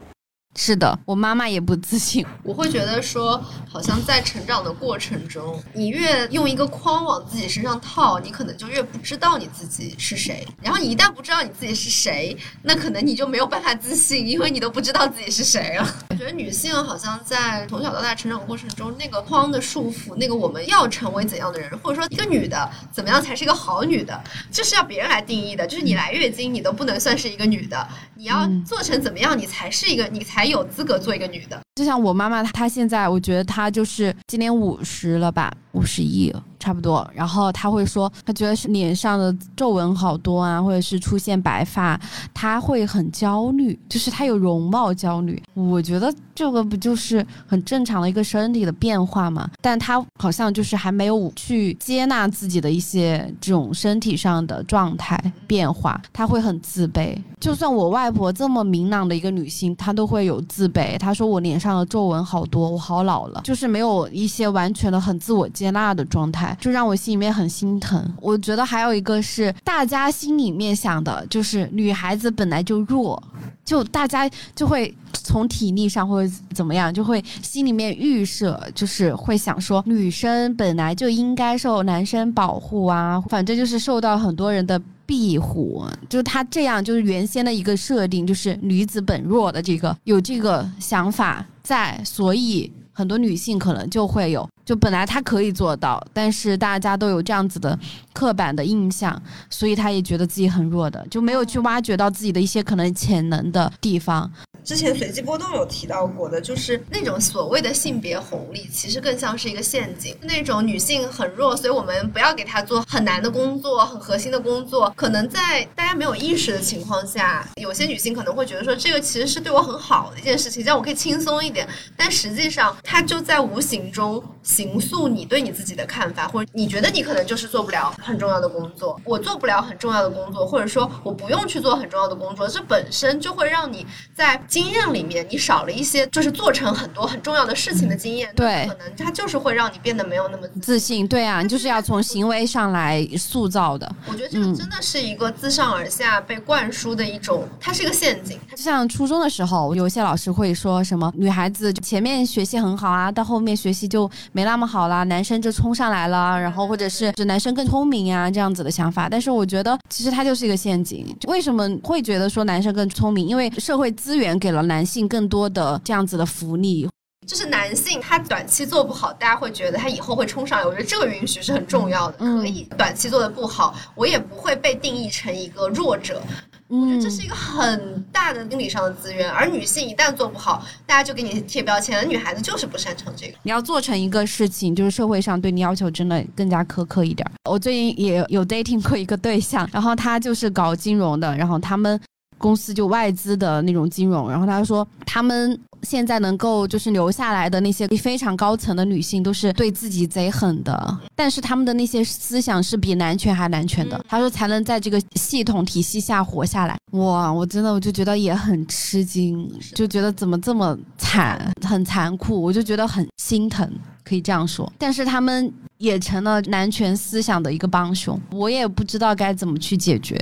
[0.54, 2.24] 是的，我妈妈也不自信。
[2.44, 10.46] 我会觉得说，好像在成长的过程中，你越用一个框往自己身上套，你可能就越不知道你自己是谁。
[10.60, 15.96] 然后你一旦不知道你自己是谁，那可能你就没有办法自信，因为你都不知道自己是谁了。
[16.10, 25.66] 我觉得女性好像在从小到大成长过程中，那个框的束缚，那个我们要成为怎样的人，或者说一个女的怎么样才是一个好女的，这是要别人来定义的。
[25.66, 30.41] 就是你来月经，你都不能算是一个女的，你要做成怎么样，你才是一个，你才。
[30.42, 36.32] 才有资格做一个女的，就像我妈妈，她现在，我觉得她就是今年五十了吧，五十亿。
[36.58, 42.00] 差不多，然后他会说，他觉得是脸上的皱纹好多啊，或者是出现白发，
[42.32, 45.42] 他会很焦虑，就是他有容貌焦虑。
[45.54, 49.50] 我觉得这个不就是很正常的一个身体的变化吗？
[49.60, 57.18] 但他好像就是还没有去接纳自己的一些这种身体上的状态变化，他会很自卑。
[57.40, 60.96] 就算我外婆这么明朗的一个女性，她都会有自卑。
[60.96, 66.56] 她说我脸上的皱纹好多，我好老了，就是没有一些完全的很自我接纳的状态。
[66.60, 68.12] 就让我心里面很心疼。
[68.20, 73.22] 我觉得还有一个是大家心里面想的，就是女孩子本来就弱，
[73.64, 85.84] 就大家就会从体力上或者怎么样，就会心里面预设，就是会想说女生本来就应该受男生保护啊，反正就是受到很多人的庇护。
[86.08, 92.70] 就是他这样，就是原先的一个设定，就是女子本弱的这个有这个想法在，所以。
[92.92, 97.78] 很多女性可能就会有，就本来她可以做到，但是大家都有这样子的
[98.12, 104.30] 刻板的印象，所以她也觉得自己很弱的，就没有去挖掘到自己的一些可能潜能的地方。
[104.64, 110.16] 之前随机波动有提到过的，就是那种所谓的性别红利，其实更像是一个陷阱。
[110.22, 114.92] 那种女性很弱，所以我们不要给她做很难的工作、很核心的工作。
[114.96, 121.68] 可能在大家没有意识的情况下，有些女性可能会觉得说，这个其实是对我很好的一件事情，这样我可以轻松一点。
[121.96, 134.40] 但实际上，它就在无形中形塑你对你自己的看法，或者你觉得你可能就是做不了很重要的工作，我做不了很重要的工作，或者说我不用去做很重要的工作，这本身就会让你在。
[134.52, 141.08] 经验里面，你少了一些，就是做成很多很重要的事情的经验，对，可能它就是会让你变得没有那么自信。
[141.08, 143.90] 对啊， 你就是要从行为上来塑造的。
[144.06, 148.38] 我觉得这个真的是一个自上而下被灌输的一种，它是一个陷阱。
[148.50, 159.08] 就像初中的时候，有些老师会说什么女孩子前面学习很好啊，到后面学习就没那么好啦，男生就冲上来了，然后或者是就男生更聪明啊这样子的想法。
[159.08, 161.16] 但是我觉得其实它就是一个陷阱。
[161.26, 163.26] 为什么会觉得说男生更聪明？
[163.26, 164.38] 因为社会资源。
[164.42, 166.88] 给了男性更多的这样子的福利，
[167.28, 170.66] 就是男性他短期做不好，大家会觉得他以后会冲上来。
[170.66, 176.20] 我觉得这个允许是很重要的，可以短期做的不好，我也不会被定义成一个弱者。
[176.66, 179.30] 我觉得这是一个很大的心理上的资源。
[179.30, 183.34] 而女性一旦做不好，大家就给你贴标签，女孩子就是不擅长这个。
[183.44, 187.30] 你要做成一个事情，就是社会上对你要求真的更加苛刻一点。
[187.48, 192.00] 我最近也有 dating 过一个对象，然后他就是搞金融的，然后他们。
[192.42, 204.04] 公司就外资的那种金融，然后他说他们现在能够就是留下来的那些非常高层的女性都是对自己贼狠的，但是他们的那些思想是比男权还男权的。
[204.08, 206.76] 他说才能在这个系统体系下活下来。
[206.92, 213.70] 哇，我真的我就觉得也很吃惊，就觉得怎么这么惨，很残酷，我就觉得很心疼，
[214.04, 214.70] 可以这样说。
[214.76, 220.20] 但是他们也成了男权思想的一个帮凶，我也不知道该怎么去解决。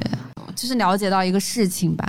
[0.61, 2.07] 就是了解到一个事情吧，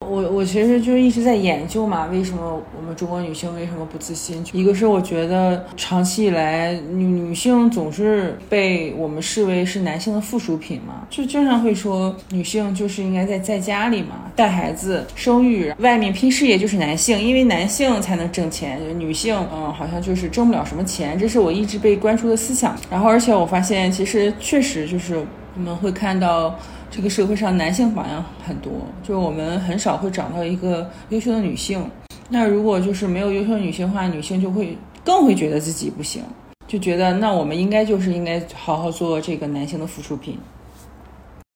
[0.00, 4.42] 我我其实就一直在研究嘛，为什么我们中国女性为什么不自信？
[4.54, 22.74] 一个是我觉得长期以来女女性总是被我们视为是男性的附属品嘛，就经常会说女性就是应该在在家里嘛，带孩子、生育，外面拼事业就是男性，因为男性才能挣钱，女性嗯好像就是挣不了什么钱，这是我一直被灌输的思想。
[22.90, 25.22] 然后而且我发现其实确实就是
[25.54, 26.58] 我们会看到。
[26.90, 28.72] 这个社会上男性榜样很多，
[29.02, 31.88] 就是我们很少会找到一个优秀的女性。
[32.28, 36.22] 那如果就是没有优秀女性的话，女性就会更会觉得自己不行，
[36.66, 40.38] 就觉得那我们应该就是应该好好做这个男性的附属品。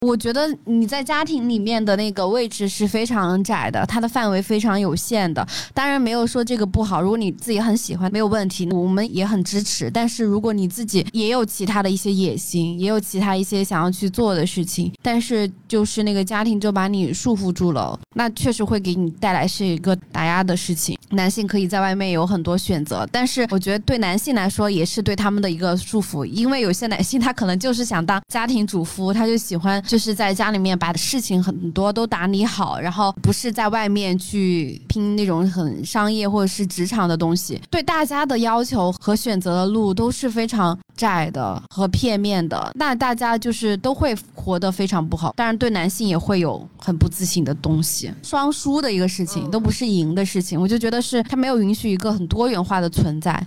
[0.02, 5.46] 我觉得你在家庭里面的那个位置是非常窄的，它的范围非常有限的。
[5.72, 9.88] 当然没有说这个不好，如果你自己很喜欢，没有问题，我们也很支持。
[9.88, 20.98] 但是如果你自己也有其他的一些野心，也有其他一些想要去做的事情，但是就是那个家庭就把你束缚住了，那确实会给你带来是一个打压的事情。
[21.10, 29.80] 男性可以在外面有很多选择，但是我觉得对男性来说也是对他们的一个束缚，因为有些男性他可能就是想当家庭主夫，他就喜欢。
[29.92, 37.60] 就是在家里面把事情很多都打理好，然后不是在外面去拼那种很商业或者是职场的东西。
[37.68, 45.34] 对大家的要求和选择的路都是非常窄的和片面的，那大家就是都会活得非常不好。
[45.36, 50.58] 当然，对男性也会有很不自信的东西，双输的一个事情，都不是赢的事情。
[50.58, 53.46] 我就觉得是他没有允许一个很多元化的存在。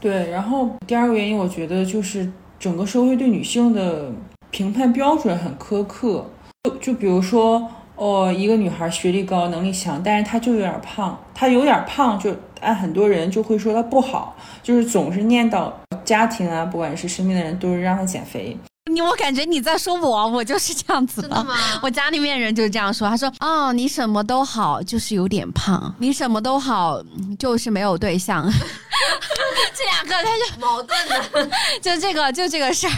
[0.00, 2.28] 对，然后第二个原因，我觉得就是
[2.58, 4.10] 整个社会对女性的。
[4.54, 6.24] 评判标准很苛刻，
[6.62, 15.72] 就就比如说，哦，一个女孩学历高、能力强，但是她就有点胖，她有点胖，就按很多人就会说她不好，就是总是念叨
[16.04, 18.56] 家庭啊，不管是身边的人，都是让她减肥。
[18.92, 21.46] 你我感觉你在说我，我就是这样子的。
[21.82, 27.02] 我家里面人就是这样说，他说，哦，你什么都好，就是有点胖；你什么都好，
[27.36, 28.48] 就是没有对象。
[29.74, 31.50] 这两个他就矛盾的，
[31.82, 32.92] 就这个就这个事儿。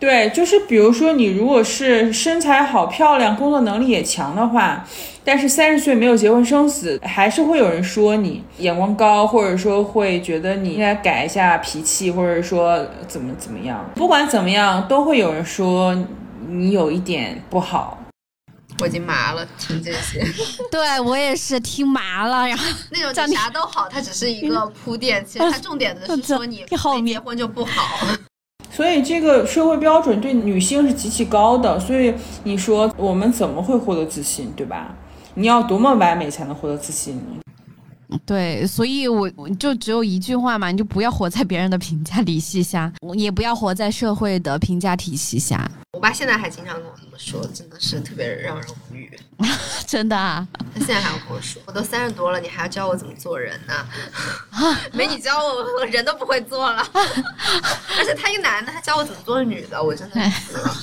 [0.00, 4.82] 对，就是比如说你如果是身材好、漂亮、工作能力也强的话，
[5.22, 13.84] 但是三十岁没有结婚生子，还是会有人说你眼光高，或者说会觉得你应该改一下脾气，或者说怎么怎么样。
[13.94, 15.94] 不管怎么样，都会有人说
[16.48, 17.98] 你有一点不好。
[18.80, 20.24] 我已经麻了，听这些。
[20.72, 26.64] 对我也是听麻了，然后那种啥都好，它只是一个铺垫，其实它重点的是说你
[27.02, 28.06] 没结婚就不好。
[28.80, 32.14] 所以这个社会标准对女性是极其高的，所以
[32.44, 34.94] 你说我们怎么会获得自信，对吧？
[35.34, 37.20] 你要多么完美才能获得自信？
[38.26, 45.70] 对，所以我我就只有一句话嘛，你就不要活在别人的评价体系下，也不要活在社会的评价体系下。
[45.92, 49.10] 我爸现在还经常跟我这么说，真的是特别让人无语。
[49.86, 53.74] 真的啊，他现在还要跟我说，我都三十多了，你还要教我怎么做人呢？
[54.92, 55.50] 没你教我，
[55.80, 56.86] 我人都不会做了。
[57.98, 60.76] 而且他一个男的，他教我怎么做女的，我真的服了。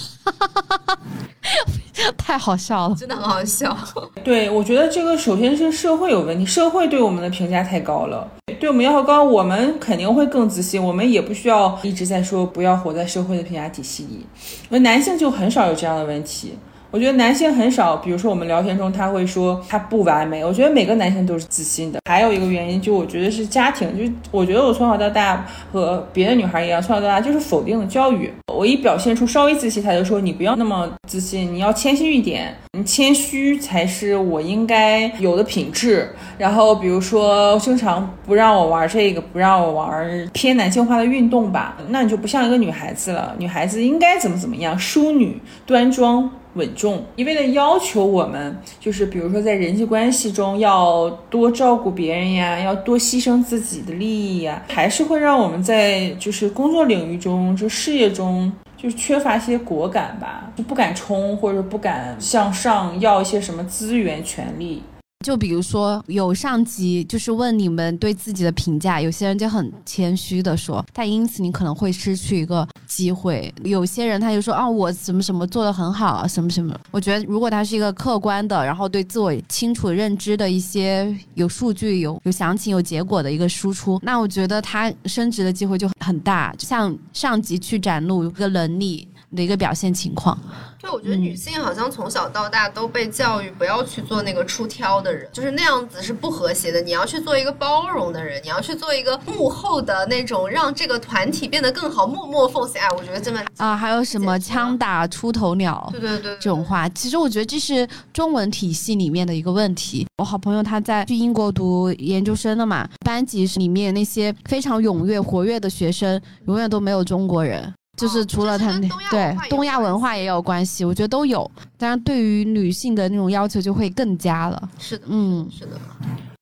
[2.17, 3.75] 太好笑了，真的很好笑。
[4.23, 8.29] 对，我觉得这个首先是社会有问题，社会对我们的评价太高了，
[8.59, 14.25] 对我们要求高，我们肯定会更自信，我们也不需要一直在说不要活在社会的评价体系里。
[14.69, 16.57] 那男性就很少有这样的问题。
[16.97, 20.43] 我觉得男性很少，比如说我们聊天中他会说他不完美。
[20.43, 21.99] 我觉得每个男性都是自信的。
[22.09, 28.33] 还有一个原因，就我觉得是家庭，就我觉得我从小到大和别的女孩一样，从小到大就是否定的教育。
[28.51, 36.09] 我一表现出稍微自信，他就说你不要那么自信，你要谦虚一点，你谦虚才是我应该有的品质。
[36.39, 43.35] 然后比如说经常不让我玩这个，不让我玩偏男性化的运动吧，那你就不像一个女孩子了。
[43.37, 46.27] 女孩子应该怎么怎么样，淑女端庄。
[46.57, 64.81] 稳重，一味的要求我们，就是比如说在人际关系中要多照顾别人呀，要多牺牲自己的利益呀，还是会让我们在就是工作领域中，就事业中，就缺乏一些果敢吧，就不敢冲，或者不敢向上要一些什么资源、权利。
[65.26, 73.53] 就比如说有上级就是问你们对自己的评价，有些人就很谦虚的说，但因此你可能会失去一个机会。
[73.63, 76.74] 有些人他就说啊，我什么什么做的很好，什么什么。
[76.91, 89.07] 我觉得如果他是一个客观的，然后对自我清楚认知的一些有数据、有有详情、有结果的一个输出，那我觉得他升职的机会就很大，就像上级去展露一个能力。
[89.36, 90.38] 的一个表现情况，
[90.80, 96.80] 对，我觉得女性好像从小到大都被教育不要去做那个出挑的人，就是那样子是不和谐的。
[96.80, 102.82] 你要去做一个包容的人，你要去做一个幕后的那种让这个团体变得更好，默默奉献。
[102.82, 110.07] 哎，我觉得这么啊，还有什么枪打出头鸟，对对对，这种话，其实我觉得这是中文体系里面的一个问题。
[110.19, 117.73] 我好朋友他在去英国读研究生了嘛，班级里面那些非常踊跃活跃的学生，永远都没有中国人。
[117.97, 121.49] 就是除了他那对东亚文化也有关系，我觉得都有。
[121.77, 124.69] 当然，对于女性的那种要求就会更加了。
[124.79, 125.71] 是的，嗯，是的。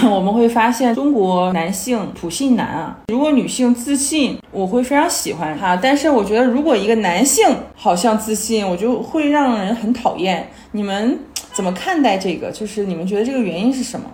[0.08, 5.76] 我们会发现中国男性普信男啊，如果女性自信，我会非常喜欢他。
[5.76, 7.44] 但是我觉得，如果一个男性
[7.74, 10.48] 好像自信，我就会让人很讨厌。
[10.74, 11.18] 你们
[11.54, 12.52] 怎么看待这个？
[12.52, 14.06] 就是你们觉得这个原因是什么？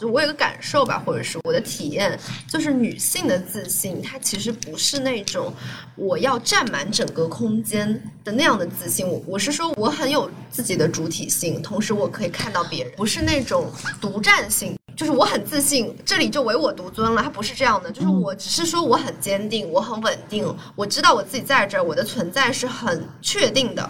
[0.00, 5.52] 就我有个感受吧，或者是我的体验，就是女性的自信，它其实不是那种
[5.94, 9.06] 我要占满整个空间的那样的自信。
[9.06, 13.70] 我我是说，我很有自己的主体性，同时我可以看到别人，不是那种
[14.00, 14.74] 独占性。
[14.96, 17.22] 就是我很自信，这里就唯我独尊了。
[17.22, 23.88] 它不是这样的，就是我只是说我很坚定，我很稳定，我知道我自己在这儿，我的存在是很确定的。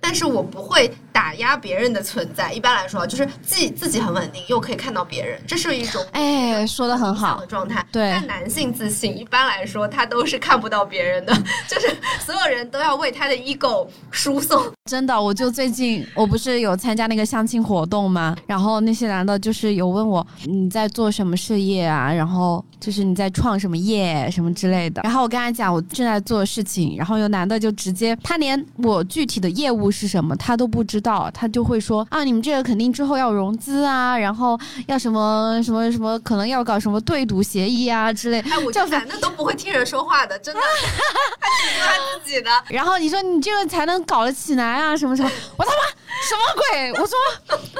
[0.00, 2.52] 但是我不会打压别人的存在。
[2.52, 7.84] 一般来说，就是既自己很稳定，又可以看到别人，这是一种哎，说的很好的状态。
[7.92, 11.32] 对，但男性自信一般来说，他都是看不到别人的，
[11.68, 11.94] 就是
[12.24, 14.64] 所有人都要为他的 ego 输送。
[14.90, 18.36] 真的，我就最近我不是有参加那个相亲活动吗？
[18.46, 22.12] 然后那些男的就是有问我你在做什么事业啊？
[22.12, 25.02] 然后就是你在创什么业什么之类的。
[25.04, 29.92] 然后我跟他讲我正在做事情，然后有男的就直接他连我具体的业务。
[29.92, 38.40] 是什么他都不知道，他就会说啊，你们这个肯定之后要融资啊，然后要什么什么什么，可能要搞什么对赌协议啊之类。
[38.40, 40.60] 哎，我就反正都不会听人说话的，真的，
[41.38, 42.50] 他只说他自己的。
[42.68, 45.78] 然后你说你这个才能搞得起来啊，什么什么，我他妈
[46.22, 46.40] 什么
[46.70, 46.92] 鬼？
[46.92, 47.16] 我说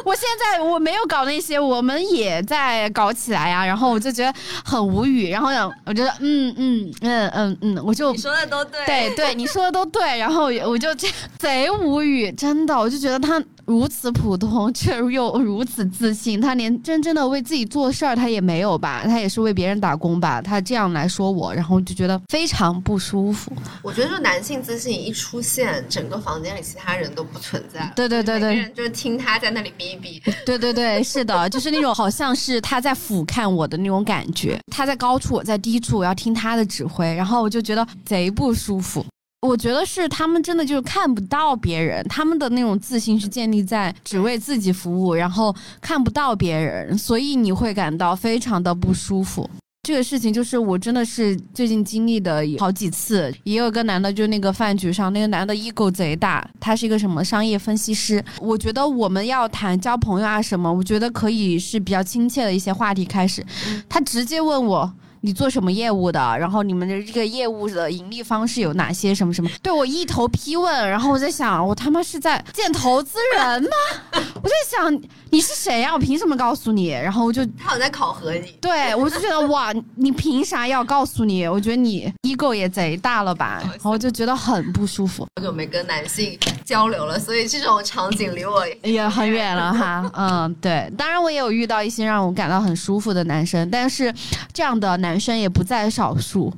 [0.04, 3.64] 我现在我没有搞那些，我们也在搞起来呀。
[3.64, 5.48] 然后我就觉得很无语，然后
[5.86, 10.18] 我觉得嗯嗯嗯嗯嗯，我就你说的都对，对对，你说的都对。
[10.18, 11.08] 然后我就这
[11.38, 12.02] 贼无。
[12.02, 16.40] 语真的，我就觉得他如此普通，却又如此自信。
[16.40, 19.02] 他连真正的为自己做事儿，他也没有吧？
[19.04, 20.42] 他也是为别人打工吧？
[20.42, 23.52] 他这样来说我，然后就觉得非常不舒服。
[23.82, 27.92] 我觉得，就男性自信一出现，整个房间里其他人都不存在。
[27.94, 30.22] 对对对对，就是听他在那里逼逼。
[30.44, 34.58] 对对对，是的，就是那种好像是他在俯瞰我的那种感觉。
[34.72, 39.04] 他在高处，我在低处，我要听他的指挥，然后我就觉得贼不舒服。
[39.42, 49.50] 我觉得是他们真的就是看不到别人，他们的那种自信是建立在只为自己服务，然后看不到别人，所以你会感到非常的不舒服。
[49.82, 58.24] 这个事情就是我真的是最近经历的好几次，也有个男的，就那个饭局上，那个男的 ego 贼大，他是一个什么商业分析师。
[58.40, 63.44] 我觉得我们要谈交朋友啊什么，我觉得可以是比较亲切的一些话题开始。
[63.88, 64.92] 他直接问我。
[65.24, 66.20] 你做什么业务的？
[66.38, 69.14] 然后你们的这个业务的盈利方式有哪些？
[69.14, 69.48] 什么什么？
[69.62, 73.70] 对我一头批问，然后我在想，我他妈是在见投资人吗？
[74.42, 75.00] 我在想
[75.30, 75.92] 你是谁呀？
[75.94, 76.88] 我凭什么告诉你？
[76.88, 78.56] 然后我就 他有在考核你。
[78.60, 81.46] 对，我就觉得哇，你凭啥要告诉你？
[81.46, 83.60] 我觉得你 ego 也贼大了吧？
[83.62, 85.26] 然后我就觉得很不舒服。
[85.36, 90.10] 好久没跟男性交流了，所以这种场景离我也很远了哈。
[90.14, 94.12] 嗯，对，当然我也有遇到一些让我感到很舒服的男生，但是
[94.52, 95.18] 这样的男。
[95.22, 96.52] 生也不在少数，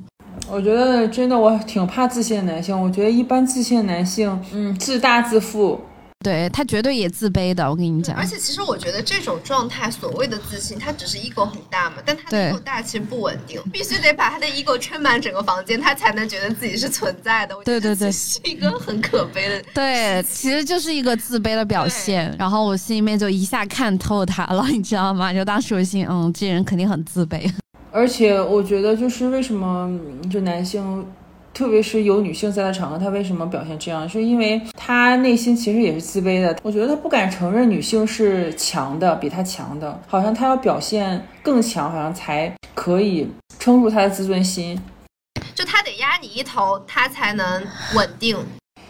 [0.49, 2.75] 我觉得真的我挺怕自信的男性。
[2.75, 5.79] 我觉得一般自信的男性，嗯，自大自负，
[6.25, 7.69] 对他绝对也自卑的。
[7.69, 17.55] 我跟你讲，而且其实我觉得这种状态，所谓的自信，他只是 ego 很大嘛，但他的 ego 大其实不稳定，必须得把他的 ego 撑满整个房间，他才能觉得自己是存在的。
[17.63, 19.63] 对对对，是一个很可悲的。
[19.73, 22.35] 对，其实就是一个自卑的表现。
[22.39, 25.31] 然后我心里面就一下看透他了，你知道吗？
[25.31, 27.47] 就当时我心，嗯，这人肯定很自卑。
[27.91, 29.89] 而且我觉得，就是为什么
[30.29, 31.05] 就男性，
[31.55, 34.07] 特别是有女性在的场合，她为什么表现这样？
[34.07, 36.53] 是因为她内心其实也是自卑的。
[36.61, 43.25] 我觉得她不敢承认女性是强的，比她强的，好像她要表现更强，好像才可以
[43.57, 44.77] 撑住她的自尊心。
[45.55, 47.63] 就她得压你一头，她才能
[47.95, 48.37] 稳定。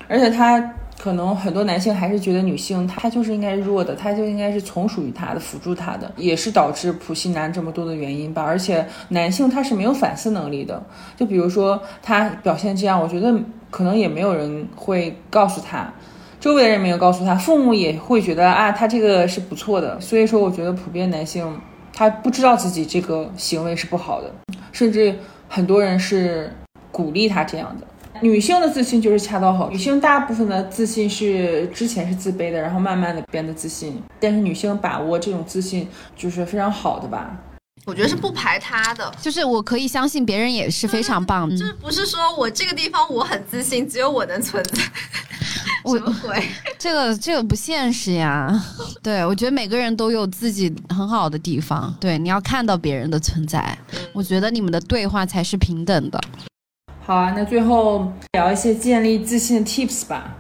[0.08, 0.74] 而且他。
[1.06, 8.42] 可能很多男性还是觉得女性她就是应该弱的，她就应该是从属于他的，辅助他的，也是导致普信男这么多的原因吧。
[8.42, 10.84] 而且男性他是没有反思能力的，
[11.16, 13.32] 就比如说他表现这样，我觉得
[13.70, 15.94] 可能也没有人会告诉他，
[16.40, 20.02] 周围的人没有告诉他，父母也会觉得啊，他这个是不错的。
[20.02, 21.46] 所以说，我觉得普遍男性
[21.94, 24.32] 他不知道自己这个行为是不好的，
[24.72, 25.16] 甚至
[25.48, 26.52] 很多人是
[26.92, 27.86] 鼓励他这样的。
[28.22, 34.02] 女性的自信就是恰到好，女性大部分的自信是之前是自卑的，然后慢慢的变得自信。
[34.20, 37.38] 但是女性把握这种自信就是非常好的吧？
[37.86, 41.56] 我觉得是不排他的，就是我可以相信别人也是非常棒的。
[41.56, 44.82] 就是不是说我这个地方我很自信，只有我能存在？
[45.86, 46.44] 什么鬼？
[46.80, 48.52] 这个这个不现实呀。
[49.04, 51.96] 对，我觉得每个人都有自己很好的地方。
[52.00, 53.78] 对，你要看到别人的存在。
[54.12, 56.20] 我觉得你们的对话才是平等的。
[57.08, 60.36] 好啊，那最后聊一些建立自信的 tips 吧。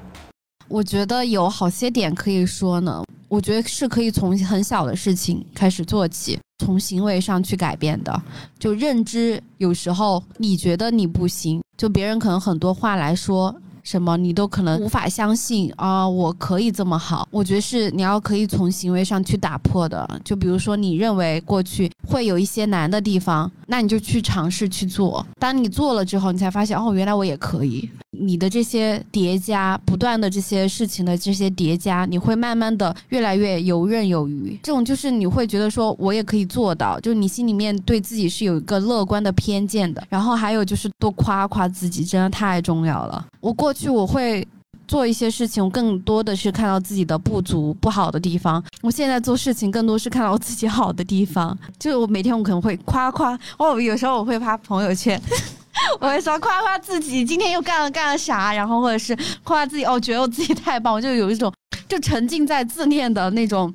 [0.68, 3.03] 我觉得有好些点可以说呢。
[3.28, 8.20] 我觉得是可以从很小的事情开始做起，从行为上去改变的。
[8.57, 13.55] 就认知，有时候你觉得你不行，就别人可能很多话来说。
[13.86, 16.05] 什么你都可能无法相信啊！
[16.09, 20.05] 我可以这么好，我觉得是你要可以从行为上去打破的。
[20.25, 25.25] 就比如说，你认为过去会有一些难的地方，那你就去尝试去做。
[25.39, 27.88] 当你做了之后，你才发现哦，原来我也可以。
[28.17, 34.57] 你的这些叠加，不断的这些事情的这些叠加，你会慢慢的越来越游刃有余。
[34.63, 40.01] 这种就是你会觉得说，我也可以做到，就你心里面对自己是有一个乐观的偏见的。
[40.09, 43.23] 然后还有就是多夸夸自己，真的太重要了。
[43.41, 44.47] 我过去我会
[44.88, 48.63] 做一些事情，更多的是看到自己的不足、不好的地方。
[48.82, 51.57] 我现在做事情更多是看到我自己好的地方。
[51.78, 55.21] 就是我每天我可能会夸夸哦，有时候我会发朋友圈。
[55.99, 59.13] 我会说夸夸自己今天又干了干了啥，然后或者是
[59.43, 61.51] 夸夸自己哦，觉得我自己太棒，我就有一种
[61.89, 63.71] 就沉浸在自恋的那种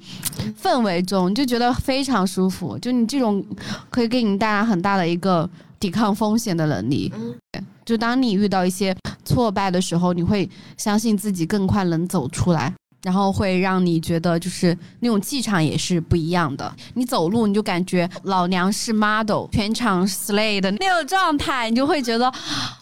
[0.60, 2.78] 氛围中，就觉得非常舒服。
[2.78, 3.44] 就你这种
[3.90, 5.48] 可以给你带来很大的一个
[5.78, 7.12] 抵抗风险的能力。
[7.90, 12.72] 就当你遇到一些挫败的时候，你会相信自己更快能走出来。
[13.02, 16.70] 然后会让你觉得就是那种气场也是不一样的。
[16.92, 22.30] 你走路你就感觉老娘是 model，全场 slay 的那种状态，你就会觉得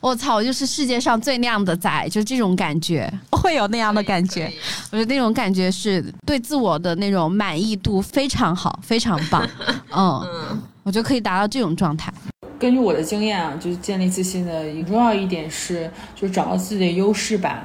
[0.01, 4.53] 我操，就是世界上最靓的仔，就这种感觉，会有那样的感觉。
[4.91, 9.49] 我觉得那种感觉是对自我的那种满意度非常好，非常棒。
[9.97, 12.13] 嗯，我觉得可以达到这种状态。
[12.59, 17.65] 根据我的经验啊，就是建立自信的很重要一点是，就是找到自己的优势吧。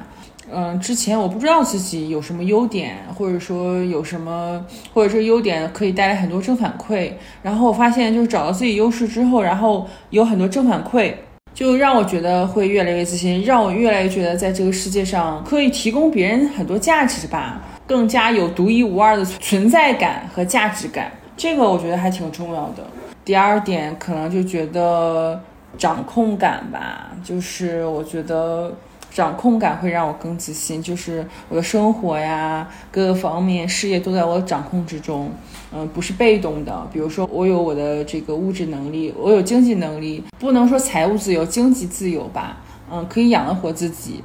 [0.52, 7.10] 嗯，之前我不知道自己有什么优点，或者说有什么，或者说优点可以带来很多正反馈。
[7.42, 11.14] 然后我发现，就是找到自己优势之后，然后有很多正反馈，
[11.54, 21.10] 就让我觉得会越来越自信，让我越来越觉得在这个世界上可以提供别人很多价值吧，更加有独一无二的存在感和价值感。
[21.36, 22.86] 这个我觉得还挺重要的。
[23.24, 25.40] 第二点可能就觉得
[25.78, 28.72] 掌控感吧，就是我觉得。
[29.14, 35.30] 掌控感会让我更自信，就是我的生活呀，各个方面事业都在我的掌控之中，
[35.72, 36.84] 嗯，不是被动的。
[36.92, 42.56] 比如说，我有我的这个物质能力，我有经济能力，不能说财务自由，经济自由吧，
[42.90, 44.24] 嗯，可以养得活自己，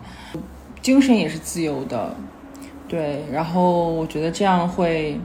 [0.82, 2.16] 精神也是自由的，
[2.88, 3.24] 对。
[3.32, 5.20] 然后我觉得这样会。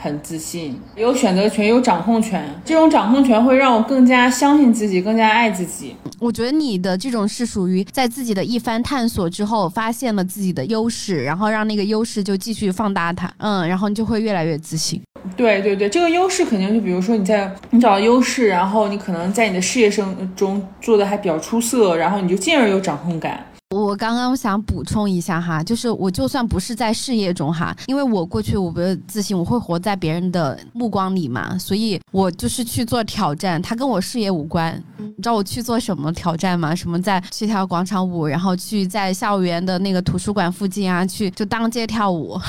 [0.00, 2.48] 很自信，有选择权，有掌控权。
[2.64, 5.96] 这种掌控权会让我更加相信自己，更加爱自己。
[6.20, 13.28] 我觉得你的这种是属于在自己的一番探索之后，发现了自己的优势，然后让那个优势就继续放大它。
[13.38, 15.02] 嗯，然后你就会越来越自信。
[15.36, 23.44] 对对对，这个优势肯定就比如说你在你找到优势，然后你可能在你的事业生中做的还比较出色，然后你就进而有掌控感。
[23.88, 34.78] 我刚刚想补充一下哈，就是我就算不是在事业中哈，因为我过去我不自信，我会活在别人的目光里嘛，所以我就是去做挑战，它跟我事业无关。
[34.98, 36.74] 你知道我去做什么挑战吗？
[36.74, 42.38] 什么在去跳广场舞，然后去在校园的那个图书馆附近啊，去就当街跳舞。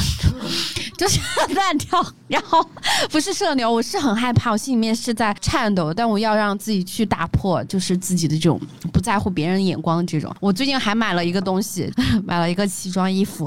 [0.97, 1.21] 就是
[1.53, 2.61] 乱跳，然后
[3.09, 8.59] 不是社牛，我是很害怕，我心里面是在颤抖，但我要让自己去打破，就是自己的这种
[8.91, 10.35] 不在乎别人眼光的这种。
[10.41, 11.91] 我最近还买了一个东西，
[12.25, 13.45] 买了一个奇装衣服，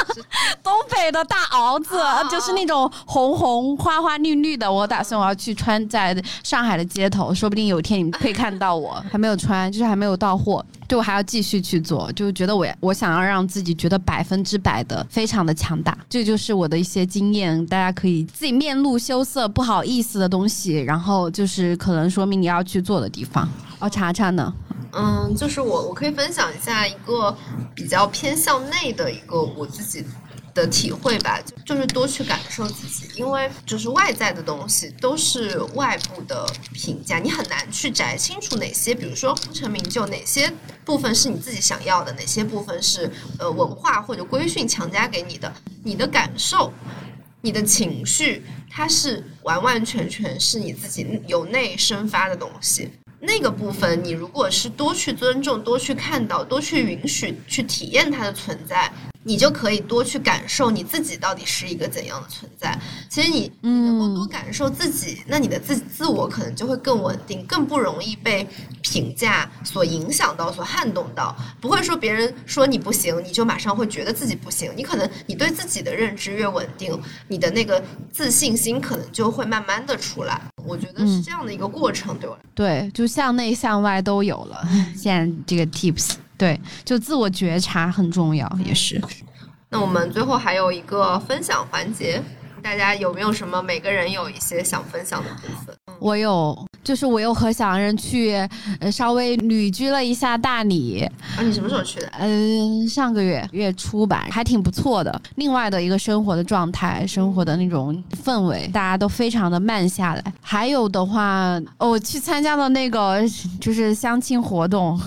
[0.62, 1.96] 东北的大袄子，
[2.30, 4.70] 就是那种红红花花绿绿的。
[4.70, 10.64] 我打算我要去穿在上海的街头，说不定有一天你们可以看到我，还没有穿，就是还没有到货。
[10.86, 23.48] 就我还要继续去做，就觉得我我想要让自己觉得百分之百的非常的强大，这就是我的一些经验，大家可以自己面露羞涩、不好意思的东西，然后就是可能说明你要去做的地方。
[23.78, 24.52] 哦，查查呢？
[24.96, 27.36] 嗯，就是我我可以分享一下一个
[27.74, 30.04] 比较偏向内的一个我自己。
[30.54, 40.48] 的体会吧，就就是多去感受自己，因为就是外在的东西都是外部的评价，你很难去摘清楚哪些，比如说功成名就哪些
[40.84, 46.72] 部分是你自己想要的，哪些部分是呃文化或者规训强加给你的，你的感受，
[47.40, 52.92] 你的情绪，它是完完全全是你自己由内生发的东西，
[53.26, 58.92] 那个部分你如果是多去尊重，多去看到，多去允许，去体验它的存在。
[59.24, 62.78] 你就可以多去感受你自己到底是一个怎样的存在。
[63.08, 68.46] 其实你能够多感受自己，那你的自自我可能就会更稳定，更不容易被
[68.82, 71.34] 评价所影响到、所撼动到。
[71.60, 74.70] 不会说别人说你不行，你就马上会觉得自己不行。
[74.76, 80.40] 你可能你对自己的认知越稳定，你的那个自信心可能就会慢慢的出来。
[80.66, 82.36] 我觉得是这样的一个过程，对吧？
[82.54, 84.66] 对，就向内向外都有了。
[84.96, 86.12] 现在这个 tips。
[86.44, 89.00] 对，就自我觉察很重要，也是。
[89.70, 92.22] 那我们最后还有一个分享环节，
[92.62, 93.62] 大家有没有什么？
[93.62, 95.74] 每个人有一些想分享的部分。
[95.98, 98.34] 我有，就是我又和小洋人去，
[98.78, 101.08] 呃，稍微旅居了一下大理。
[101.34, 102.12] 啊，你什么时候去的？
[102.18, 105.22] 嗯，上个月月初吧，还挺不错的。
[105.36, 110.22] 另外的一个生活的状态，生活的那种氛围，大家都非常的慢下来。
[110.42, 113.22] 还有的话，我去参加了那个
[113.58, 115.00] 就是相亲活动。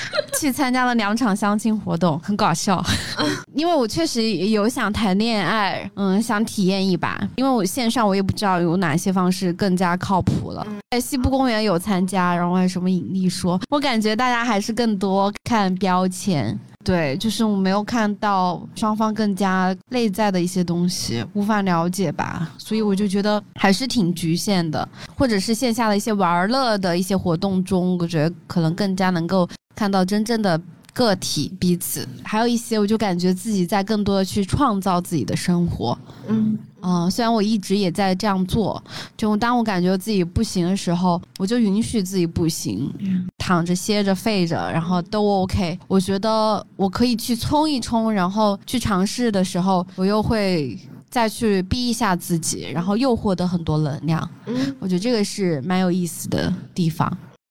[0.38, 2.84] 去参加了两场相亲活动，很搞笑。
[3.54, 7.20] 因为我确实有想谈恋爱，嗯，想体验一把。
[7.36, 10.66] 因为我线上我也不知道有哪些方式更加靠谱了。
[10.90, 16.58] 在西部公园有参加，然后还有什么引力说，我感觉大家还是更多看标签。
[16.84, 22.50] 对，就是我没有看到双方更加内在的一些东西，无法了解吧。
[22.56, 29.48] 所以我就觉得还是挺局限的，或者是线下的一些玩乐的一些活动中，我觉得可能更加能够。
[29.74, 30.60] 看到真正的
[30.92, 35.96] 个体彼此，还有一些，我就感觉自己在更多的去创造自己的生活。
[36.26, 38.82] 嗯嗯，虽然我一直也在这样做，
[39.16, 42.92] 就当我感觉自己不行的时候，我就允许自己不行，
[43.38, 45.78] 躺着歇着废着，然后都 OK。
[45.88, 50.78] 我觉得我可以去冲一冲，然后去尝试的时候，我又会
[51.10, 54.30] 再去逼一下自己，然后又获得很多能量。
[54.46, 57.10] 嗯，我觉得这个是蛮有意思的地方。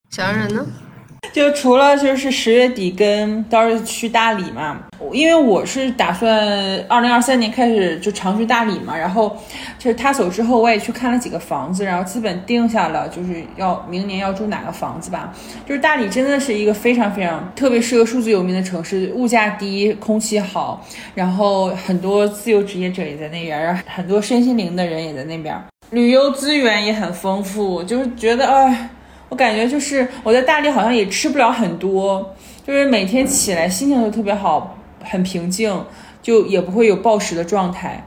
[0.10, 0.66] 小人呢？
[1.34, 4.80] 就除了就是十月底跟到时候去大理嘛，
[5.12, 9.38] 因为我是打算二零二三年开始就常去大理嘛，然后
[9.78, 15.34] 就是他走之后我也去看了几个房子，然后基本定下了就是要明年要住哪个房子吧。
[15.68, 25.56] 就是大理真的是一个非常非常特别适合数字游民的城市，物价低，空气好，然后很多自由职业者也在那边，然后很多身心灵的人也在那边，
[25.92, 28.90] 旅游资源也很丰富，就是觉得哎。
[29.30, 32.34] 我感觉就是我在大理好像也吃不了很多，
[32.66, 35.84] 就是每天起来心情都特别好，很平静，
[36.22, 38.04] 就也不会有暴食的状态。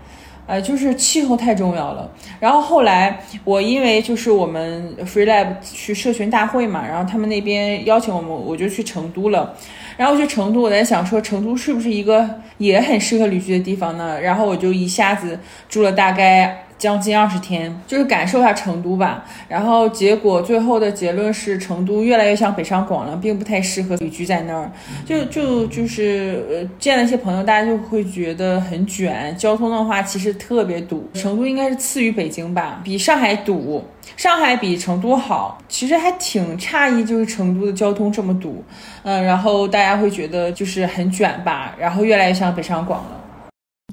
[0.47, 2.11] 呃，就是气候太重要了。
[2.41, 9.55] 然后后来我因为就是我们 Free Lab 去社群大会嘛，然后他们那边邀请我们，我就去成都了。
[9.97, 14.21] 然后去成都，我在想说成都是不是一个也很适合旅居的地方呢？
[14.21, 16.65] 然后我就一下子住了大概。
[16.81, 19.23] 将近二十天，就是感受一下成都吧。
[19.47, 24.73] 然后结果最后的结论是，成都越来越像北上广了，并不太适合旅居在那儿。
[25.05, 29.37] 就就就是呃，见了一些朋友，大家就会觉得很卷。
[29.37, 31.07] 交通的话，其实特别堵。
[31.13, 33.85] 成都应该是次于北京吧，比上海堵。
[34.17, 38.65] 上海比成都好，其实还挺诧异，就是成都的交通这么堵。
[39.03, 43.20] 嗯，然后大家会觉得就是很卷吧，然后越来越像北上广了。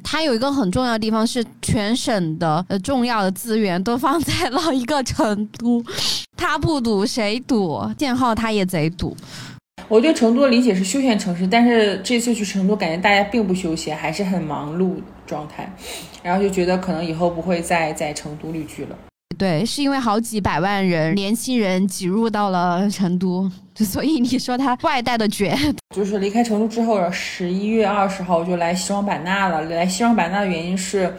[0.10, 5.84] 它有一个很重要的地方是，全省的呃重要的资源都放在了一个成都，
[6.38, 7.86] 它不堵谁堵？
[7.98, 9.16] 建浩他也贼堵。
[9.90, 14.96] 我对成都的理解是休闲城市，但是这次去成都，感觉大家并不休闲，还是很忙碌
[15.26, 15.70] 状态，
[16.24, 18.98] 然后就觉得可能以后不会再在成都旅居了。
[19.36, 25.58] 对，是因为好几百万人年轻人挤入到了成都，所以你说他外带的卷。
[25.96, 29.62] 就是离开成都之后，十一月二十号就来西双版纳了。
[29.64, 31.14] 来西双版纳的原因是。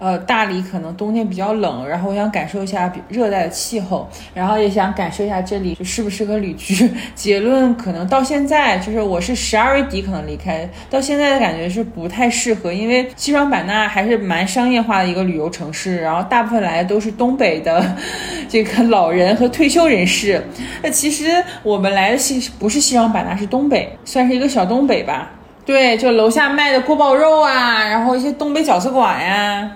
[0.00, 6.90] 呃，大理可能冬天比较冷，然后我想感受一下热带的气候，然后也想感受一下这里适不适合旅居。
[7.14, 17.84] 结论可能到现在就是我是十二月底可能离开，到现在的感觉是不太适合，因为西双版纳还是蛮商业化的一个旅游城市，然后大部分来的都是东北的
[18.48, 20.42] 这个老人和退休人士。
[20.82, 25.30] 那其实我们来的西不是西双版纳，是东北，算是一个小东北吧。
[25.66, 29.70] 对，就楼下卖的锅包肉啊，然后一些东北饺子馆呀。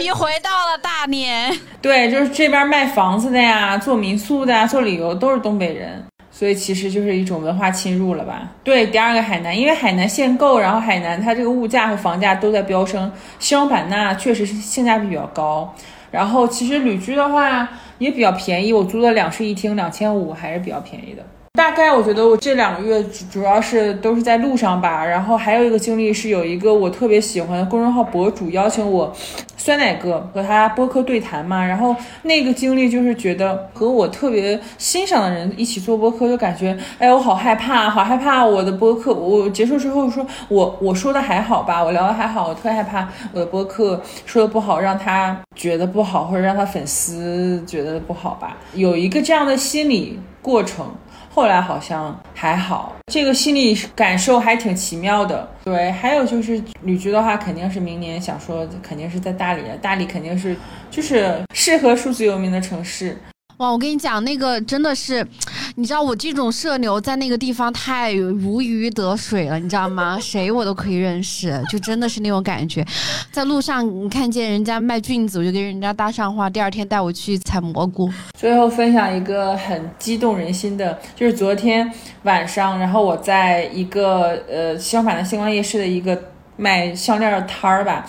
[0.00, 8.50] 你回到了大连， 对，就是这边卖房子的呀，做民宿的呀，做旅游都是东北人，所以其实就是一种文化侵入了吧？
[8.64, 15.70] 对，第二个海南，因为海南限购，然后海南它这个物价和房价都在飙升，西双版纳确实是性价比比较高，
[16.10, 21.22] 然后其实旅居的话也比较便宜，我租的两室一厅两千五还是比较便宜的。
[21.54, 29.12] 大概我觉得我这两个月主主要是都是在路上吧，然后还有一个经历是有一个我特别喜欢的公众号博主邀请我，
[29.56, 50.86] 酸奶哥和他播客对谈嘛，然后那个经历就是觉得和我特别欣赏的人一起做播客，就感觉哎我好害怕，好害怕我的播客，我结束之后说我我说的还好吧，我聊的还好，我特害怕我的播客说的不好，让他觉得不好，或者让他粉丝觉得不好吧，有一个这样的心理过程。
[51.32, 55.48] 后来好像还好，这个心理感受还挺奇妙的。
[55.64, 59.62] 对，还有就是旅居的话，肯定是明年想说，肯定是在大理。
[59.80, 60.56] 大理肯定是
[60.90, 63.16] 就是适合数字游民的城市。
[63.60, 65.26] 哇，我跟你讲，那个真的是，
[65.74, 70.16] 你知道我这种社牛在那个地方太如鱼得水了，你知道吗？
[70.18, 72.82] 谁我都可以认识，就真的是那种感觉。
[73.30, 78.10] 在路上你看见人家卖菌子，我就跟人家搭上话，第二天带我去采蘑菇。
[78.32, 81.92] 最后分享一个很激动人心的，就是昨天
[82.22, 86.18] 晚上，然后我在一个呃相反的星光夜市的一个
[86.56, 88.08] 卖项链的摊儿吧。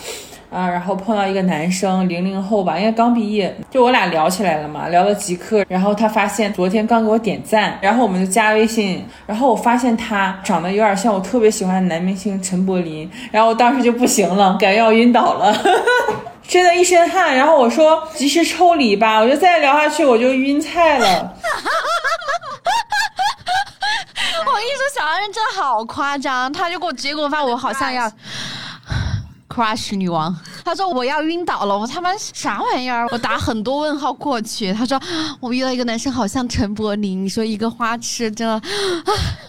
[0.52, 5.64] 啊，然后碰到一个男生，零零后吧，应该刚毕业，就我俩聊起来了嘛，聊了即刻。
[5.70, 9.08] 然后他发现昨天刚给我点赞，然后我们就加微信。
[9.26, 15.58] 然后我发现他长得有点像我特别喜欢的男明星陈柏霖，然后我当时就不行了，感觉要晕倒了，
[16.46, 17.34] 真的一身汗。
[17.34, 21.34] 然后我说及时抽离吧，我就再聊下去我就晕菜了。
[24.44, 28.12] 我跟你说，小安人真的好夸张，他就给我直接给我发，我好像要。
[29.52, 30.34] Crush 女王，
[30.64, 33.06] 她说我要晕倒了，我他妈啥玩意儿？
[33.12, 34.72] 我打很多问号过去。
[34.72, 35.00] 她说
[35.42, 37.26] 我遇到一个男生，好像陈柏霖。
[37.26, 38.62] 你说一个花痴，真的，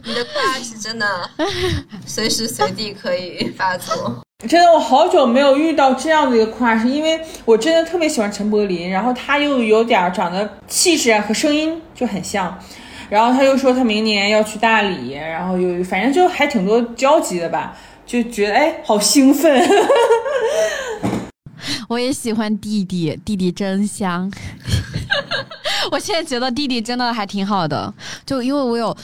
[0.04, 1.06] 你的 crush 真的
[2.04, 4.20] 随时随地可以发作。
[4.48, 12.58] 真的，我好久没有遇到这样的一个 crush，因为我真的特别喜欢陈柏霖，然后他又有点长得气质啊和声音就很像，
[13.08, 17.76] 然后他又说他明年要去大理，然后又反正就还挺多交集的吧。
[18.12, 19.66] 就觉得哎，好兴奋！
[21.88, 24.30] 我也喜欢弟弟，弟弟真香。
[25.90, 27.90] 我现在觉得弟弟真的还挺好的，
[28.26, 28.94] 就因为我有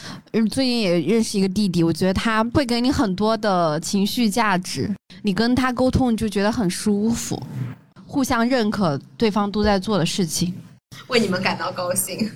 [0.51, 7.43] 最近也认识一个弟弟，我觉得他会给你很多的情绪价值，你跟他沟通就觉得很舒服，
[8.07, 10.53] 互相认可对方都在做的事情，
[11.07, 12.31] 为你们感到高兴。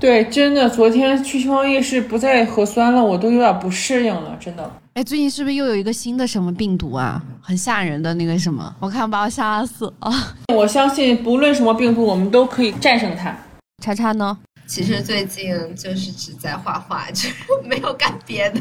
[0.00, 4.68] 对，真的，昨天去星光夜市不再核酸了，我都有点不适应了，真的。
[4.94, 7.22] 哎，最近是不是又有一个新的什么病毒啊？
[7.42, 10.10] 很吓人的那个什么，我看把我吓死啊。
[10.56, 13.36] 我相信不论什么病毒，我们都可以战胜它。
[13.82, 14.38] 查查呢？
[14.70, 17.34] 其实最近就是只在画画，就是
[17.66, 18.60] 没有干别的。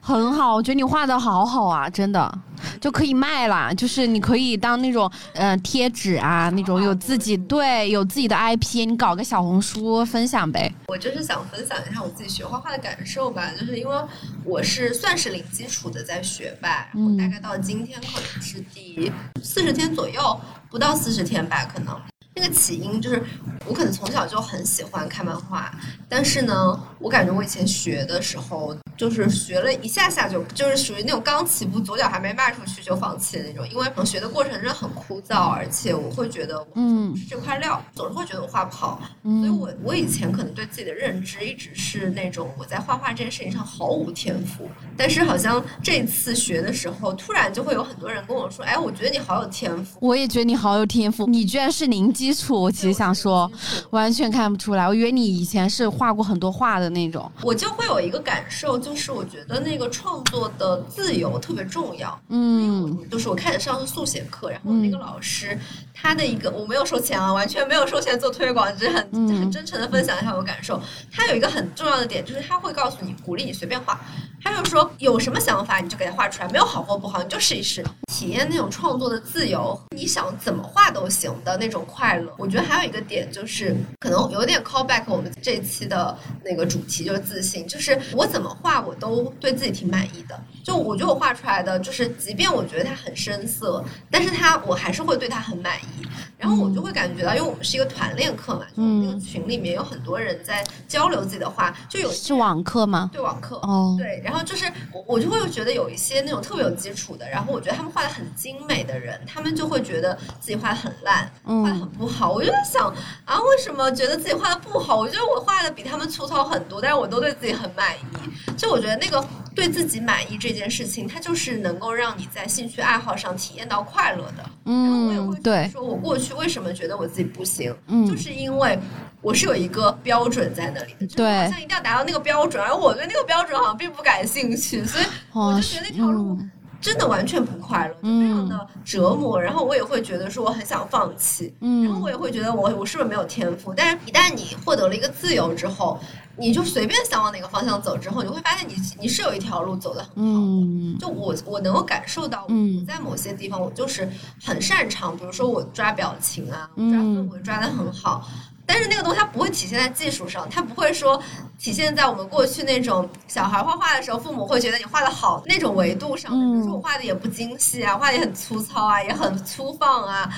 [0.00, 2.38] 很好，我觉得你画的好好啊，真的
[2.80, 3.72] 就可以卖啦。
[3.72, 10.68] 就是你可以当那种呃贴纸啊，那种有自己对有自己的 IP，你搞个小红书分享呗。
[10.88, 13.96] 我就是想分享一下我自己学画画的感受吧，就是因为
[14.44, 21.96] 我是算是零基础的在学吧，然后大概到今天可能是第四十天左右，不到四十天吧，可能。
[22.38, 23.22] 那个起因就是，
[23.66, 25.74] 我可能从小就很喜欢看漫画，
[26.06, 52.25] 但是呢，我感觉我以前学的时候，就是学了一下下就就是属于那种刚起步，左脚还没迈出去就放弃的那种，因为学的过程真的很枯燥，而且我会觉得嗯不是这块料，总是会觉得我画不好，所以我我以前可能对自己的认知一直是那种我在画画这件事情上毫无天赋，但是好像这次学的时候，突然就会有很多人跟我说，哎，我觉得你好有天赋，我也觉得你好有天赋，你居然是零基。
[52.26, 53.48] 基础，我其实想说，
[53.90, 54.88] 完全看不出来。
[54.88, 57.30] 我以为你以前是画过很多画的那种。
[57.40, 62.20] 我就会有一个感受，就是我觉得那个创作的自由特别重要。
[62.30, 65.56] 嗯，就是我开始上速写课，然后那个老师
[65.94, 70.82] 他的一个我没有收钱啊，完全没有收钱做推广，只是很很真诚的分享一下我感受。
[71.12, 74.00] 他有一个很重要的点，就是他会告诉你，鼓励你随便画。
[74.42, 82.32] 他就说有什么想法你就给他画出来，没有好或不好你就试一试，体验那种创作的自由，你想怎么画都行的那种快乐。
[82.36, 90.38] 我觉得还有一个点就是，可能有点 call back 我们这期的那个主题就是自信，就是我怎么画我都对自己挺满意的。
[90.62, 96.06] 就我觉得我画出来的，就是即便我觉得它很深色，但是它我还是会对它很满意。
[96.38, 103.08] 然后我就会感觉到，因为我们是一个团练课嘛，就那个群里面有很多人在交流自己的画，就有是网课吗？
[103.12, 104.22] 对网课哦，对。
[104.26, 112.32] 然后就是我我就会觉得有一些那种特别有基础的，然后我觉得他们画的很精美的人，他们就会觉得自己画的很烂，画的很不好。
[112.32, 112.92] 我就在想
[113.24, 114.96] 啊，为什么觉得自己画的不好？
[114.96, 118.56] 我觉得我画的比他们粗糙很多，但是我都对自己很满意。
[118.56, 119.24] 就我觉得那个
[119.56, 124.50] 对自己满意这件事情，它就是能够让你在兴趣爱好上体验到快乐的。
[124.66, 126.34] 嗯，我也会说，我过去。
[126.34, 127.74] 为什么觉得我自己不行？
[127.86, 128.78] 嗯，就是因为
[129.22, 136.38] 我是有一个标准在那里的，对，好像一定要达到那个标准，而我对那个标准好像并不感兴趣，所以我就觉得那条路
[136.80, 139.40] 真的完全不快乐，就非常的折磨。
[139.40, 143.72] 然后我也会觉得说我很想放弃，嗯，然后我也会觉得我我是不是没有天赋？
[143.74, 145.98] 但是一旦你获得了一个自由之后。
[146.38, 150.98] 你就随便想往哪个方向走，之后你会发现你你是有一条路走的很好的。
[150.98, 154.06] 就我我能够感受到，我在某些地方我就是
[154.44, 158.28] 很擅长，比如说我抓表情啊，抓氛围抓的很好。
[158.66, 161.22] 但是那个东西它不会体现在技术上，它不会说
[161.58, 166.32] 体现在我们过去那种小孩画画的时候，父母会觉得你画的好那种维度上。
[166.32, 170.28] 比如说我画的也不精细啊，画的也很粗糙啊，也很粗放啊，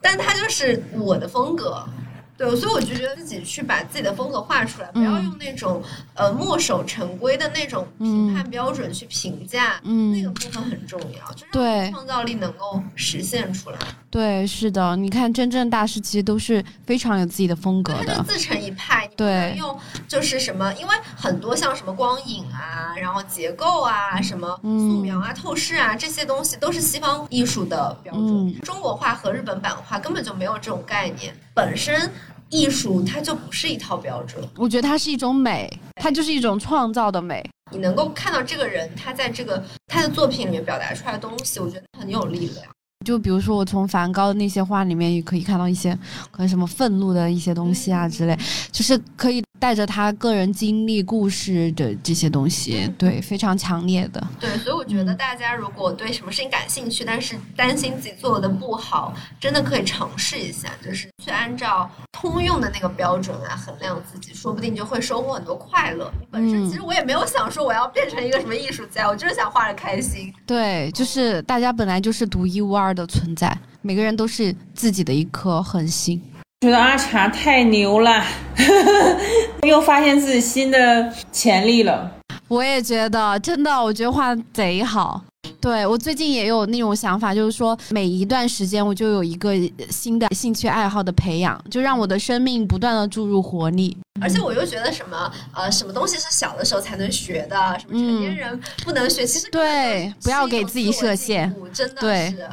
[0.00, 1.86] 但它就是我的风格。
[2.36, 5.82] 对，所以我就觉得自己去把自己的风格画出来，不要用那种
[6.14, 13.78] 呃墨守成规的那种评判标准去评价，那个部分很重要，就是创造力能够实现出来。
[14.10, 19.08] 对，是的，你看真正大师其实都是非常有自己的风格的，自成一派。
[19.16, 28.60] 对，用就是什么，因为很多像什么光影啊，然后结构啊，什么素描啊、透视啊这些东西，都是西方艺术的标准。
[28.60, 32.10] 中国画和日本版画根本就没有这种概念，本身。
[32.50, 37.44] 艺术它就不是一套标准，我觉得它是一种美，它就是一种创造的美。
[37.72, 42.64] 你能够看到这个人他在这个他的作品里面表达出来的东西，我觉得很有力量。
[43.04, 45.94] 就比如说，我从梵高的那些画里面也可以看到一些
[46.30, 48.36] 可能什么愤怒的一些东西啊之类，
[48.72, 54.26] 就是可以带着他个人经历故事的这些东西，对，非常强烈的。
[54.40, 66.10] 对，所以我觉得大家如果对什么事情感兴趣，但是担心自己做的不好，真的可以尝试一下，就是去按照通用的那个标准来衡量自己，说不定就会收获很多快乐。
[66.30, 70.32] 本身其实我也没有想说我要变成一个什么艺术家，我就是想画的开心。
[70.44, 72.85] 对，就是大家本来就是独一无二。
[72.94, 76.20] 的存在，每个人都是自己的一颗恒星。
[76.60, 78.24] 觉得阿茶太牛了，
[79.66, 82.10] 又发现自己新的潜力了。
[82.48, 85.22] 我也觉得，真的，我觉得画贼好。
[85.66, 89.52] 对我最近也有那种想法，就是说每一段时间我就有一个
[89.90, 93.98] 新的兴趣爱好的培养，就让我的生命不断的注入活力。
[94.20, 102.48] 而且我又觉得什么呃，什么东西是小的时候才能学的，什么成年人不能学，其实对，不要给自己设限，真的是。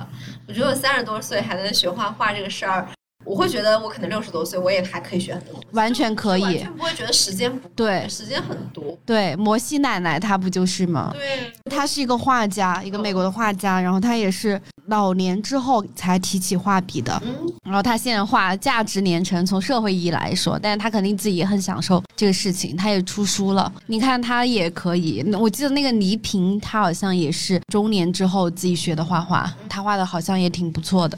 [0.47, 2.89] 我觉得我三十多岁还能学画画这个事儿，
[3.25, 8.97] 我会觉得我可能六十多岁我也还可以学很多东西，完全可以，完全不会觉得时间不对，时间很多。
[9.05, 11.13] 对，摩西奶奶她不就是吗？
[11.13, 17.21] 对，她是一个画家，一个美国的画家，然后她也是老年之后才提起画笔的。
[17.25, 23.71] 嗯，然后她现在画价值连城，从社会意义来说，但是他肯定自己也很享受这个事情，她也出书了。
[23.87, 31.17] 你看她也可以，我记得那个倪萍，她好像也是中年之后自己学的画画，她画的好像也挺不错的。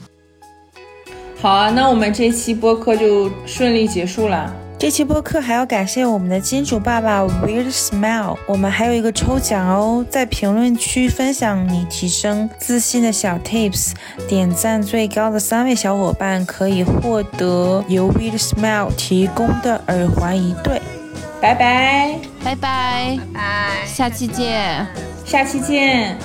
[1.40, 4.52] 好啊，那我们这期播客就顺利结束了。
[4.78, 13.92] 这期播客还要感谢我们的金主爸爸 Weird Smile，我们还有一个抽奖哦，在评论区分享你提升自信的小 Tips，
[14.28, 20.80] 点赞最高的三位小伙伴可以获得由 Weird Smile 提供的耳环一对。
[21.40, 24.86] 拜拜，拜拜，拜，下期见。
[25.24, 26.18] 下期见。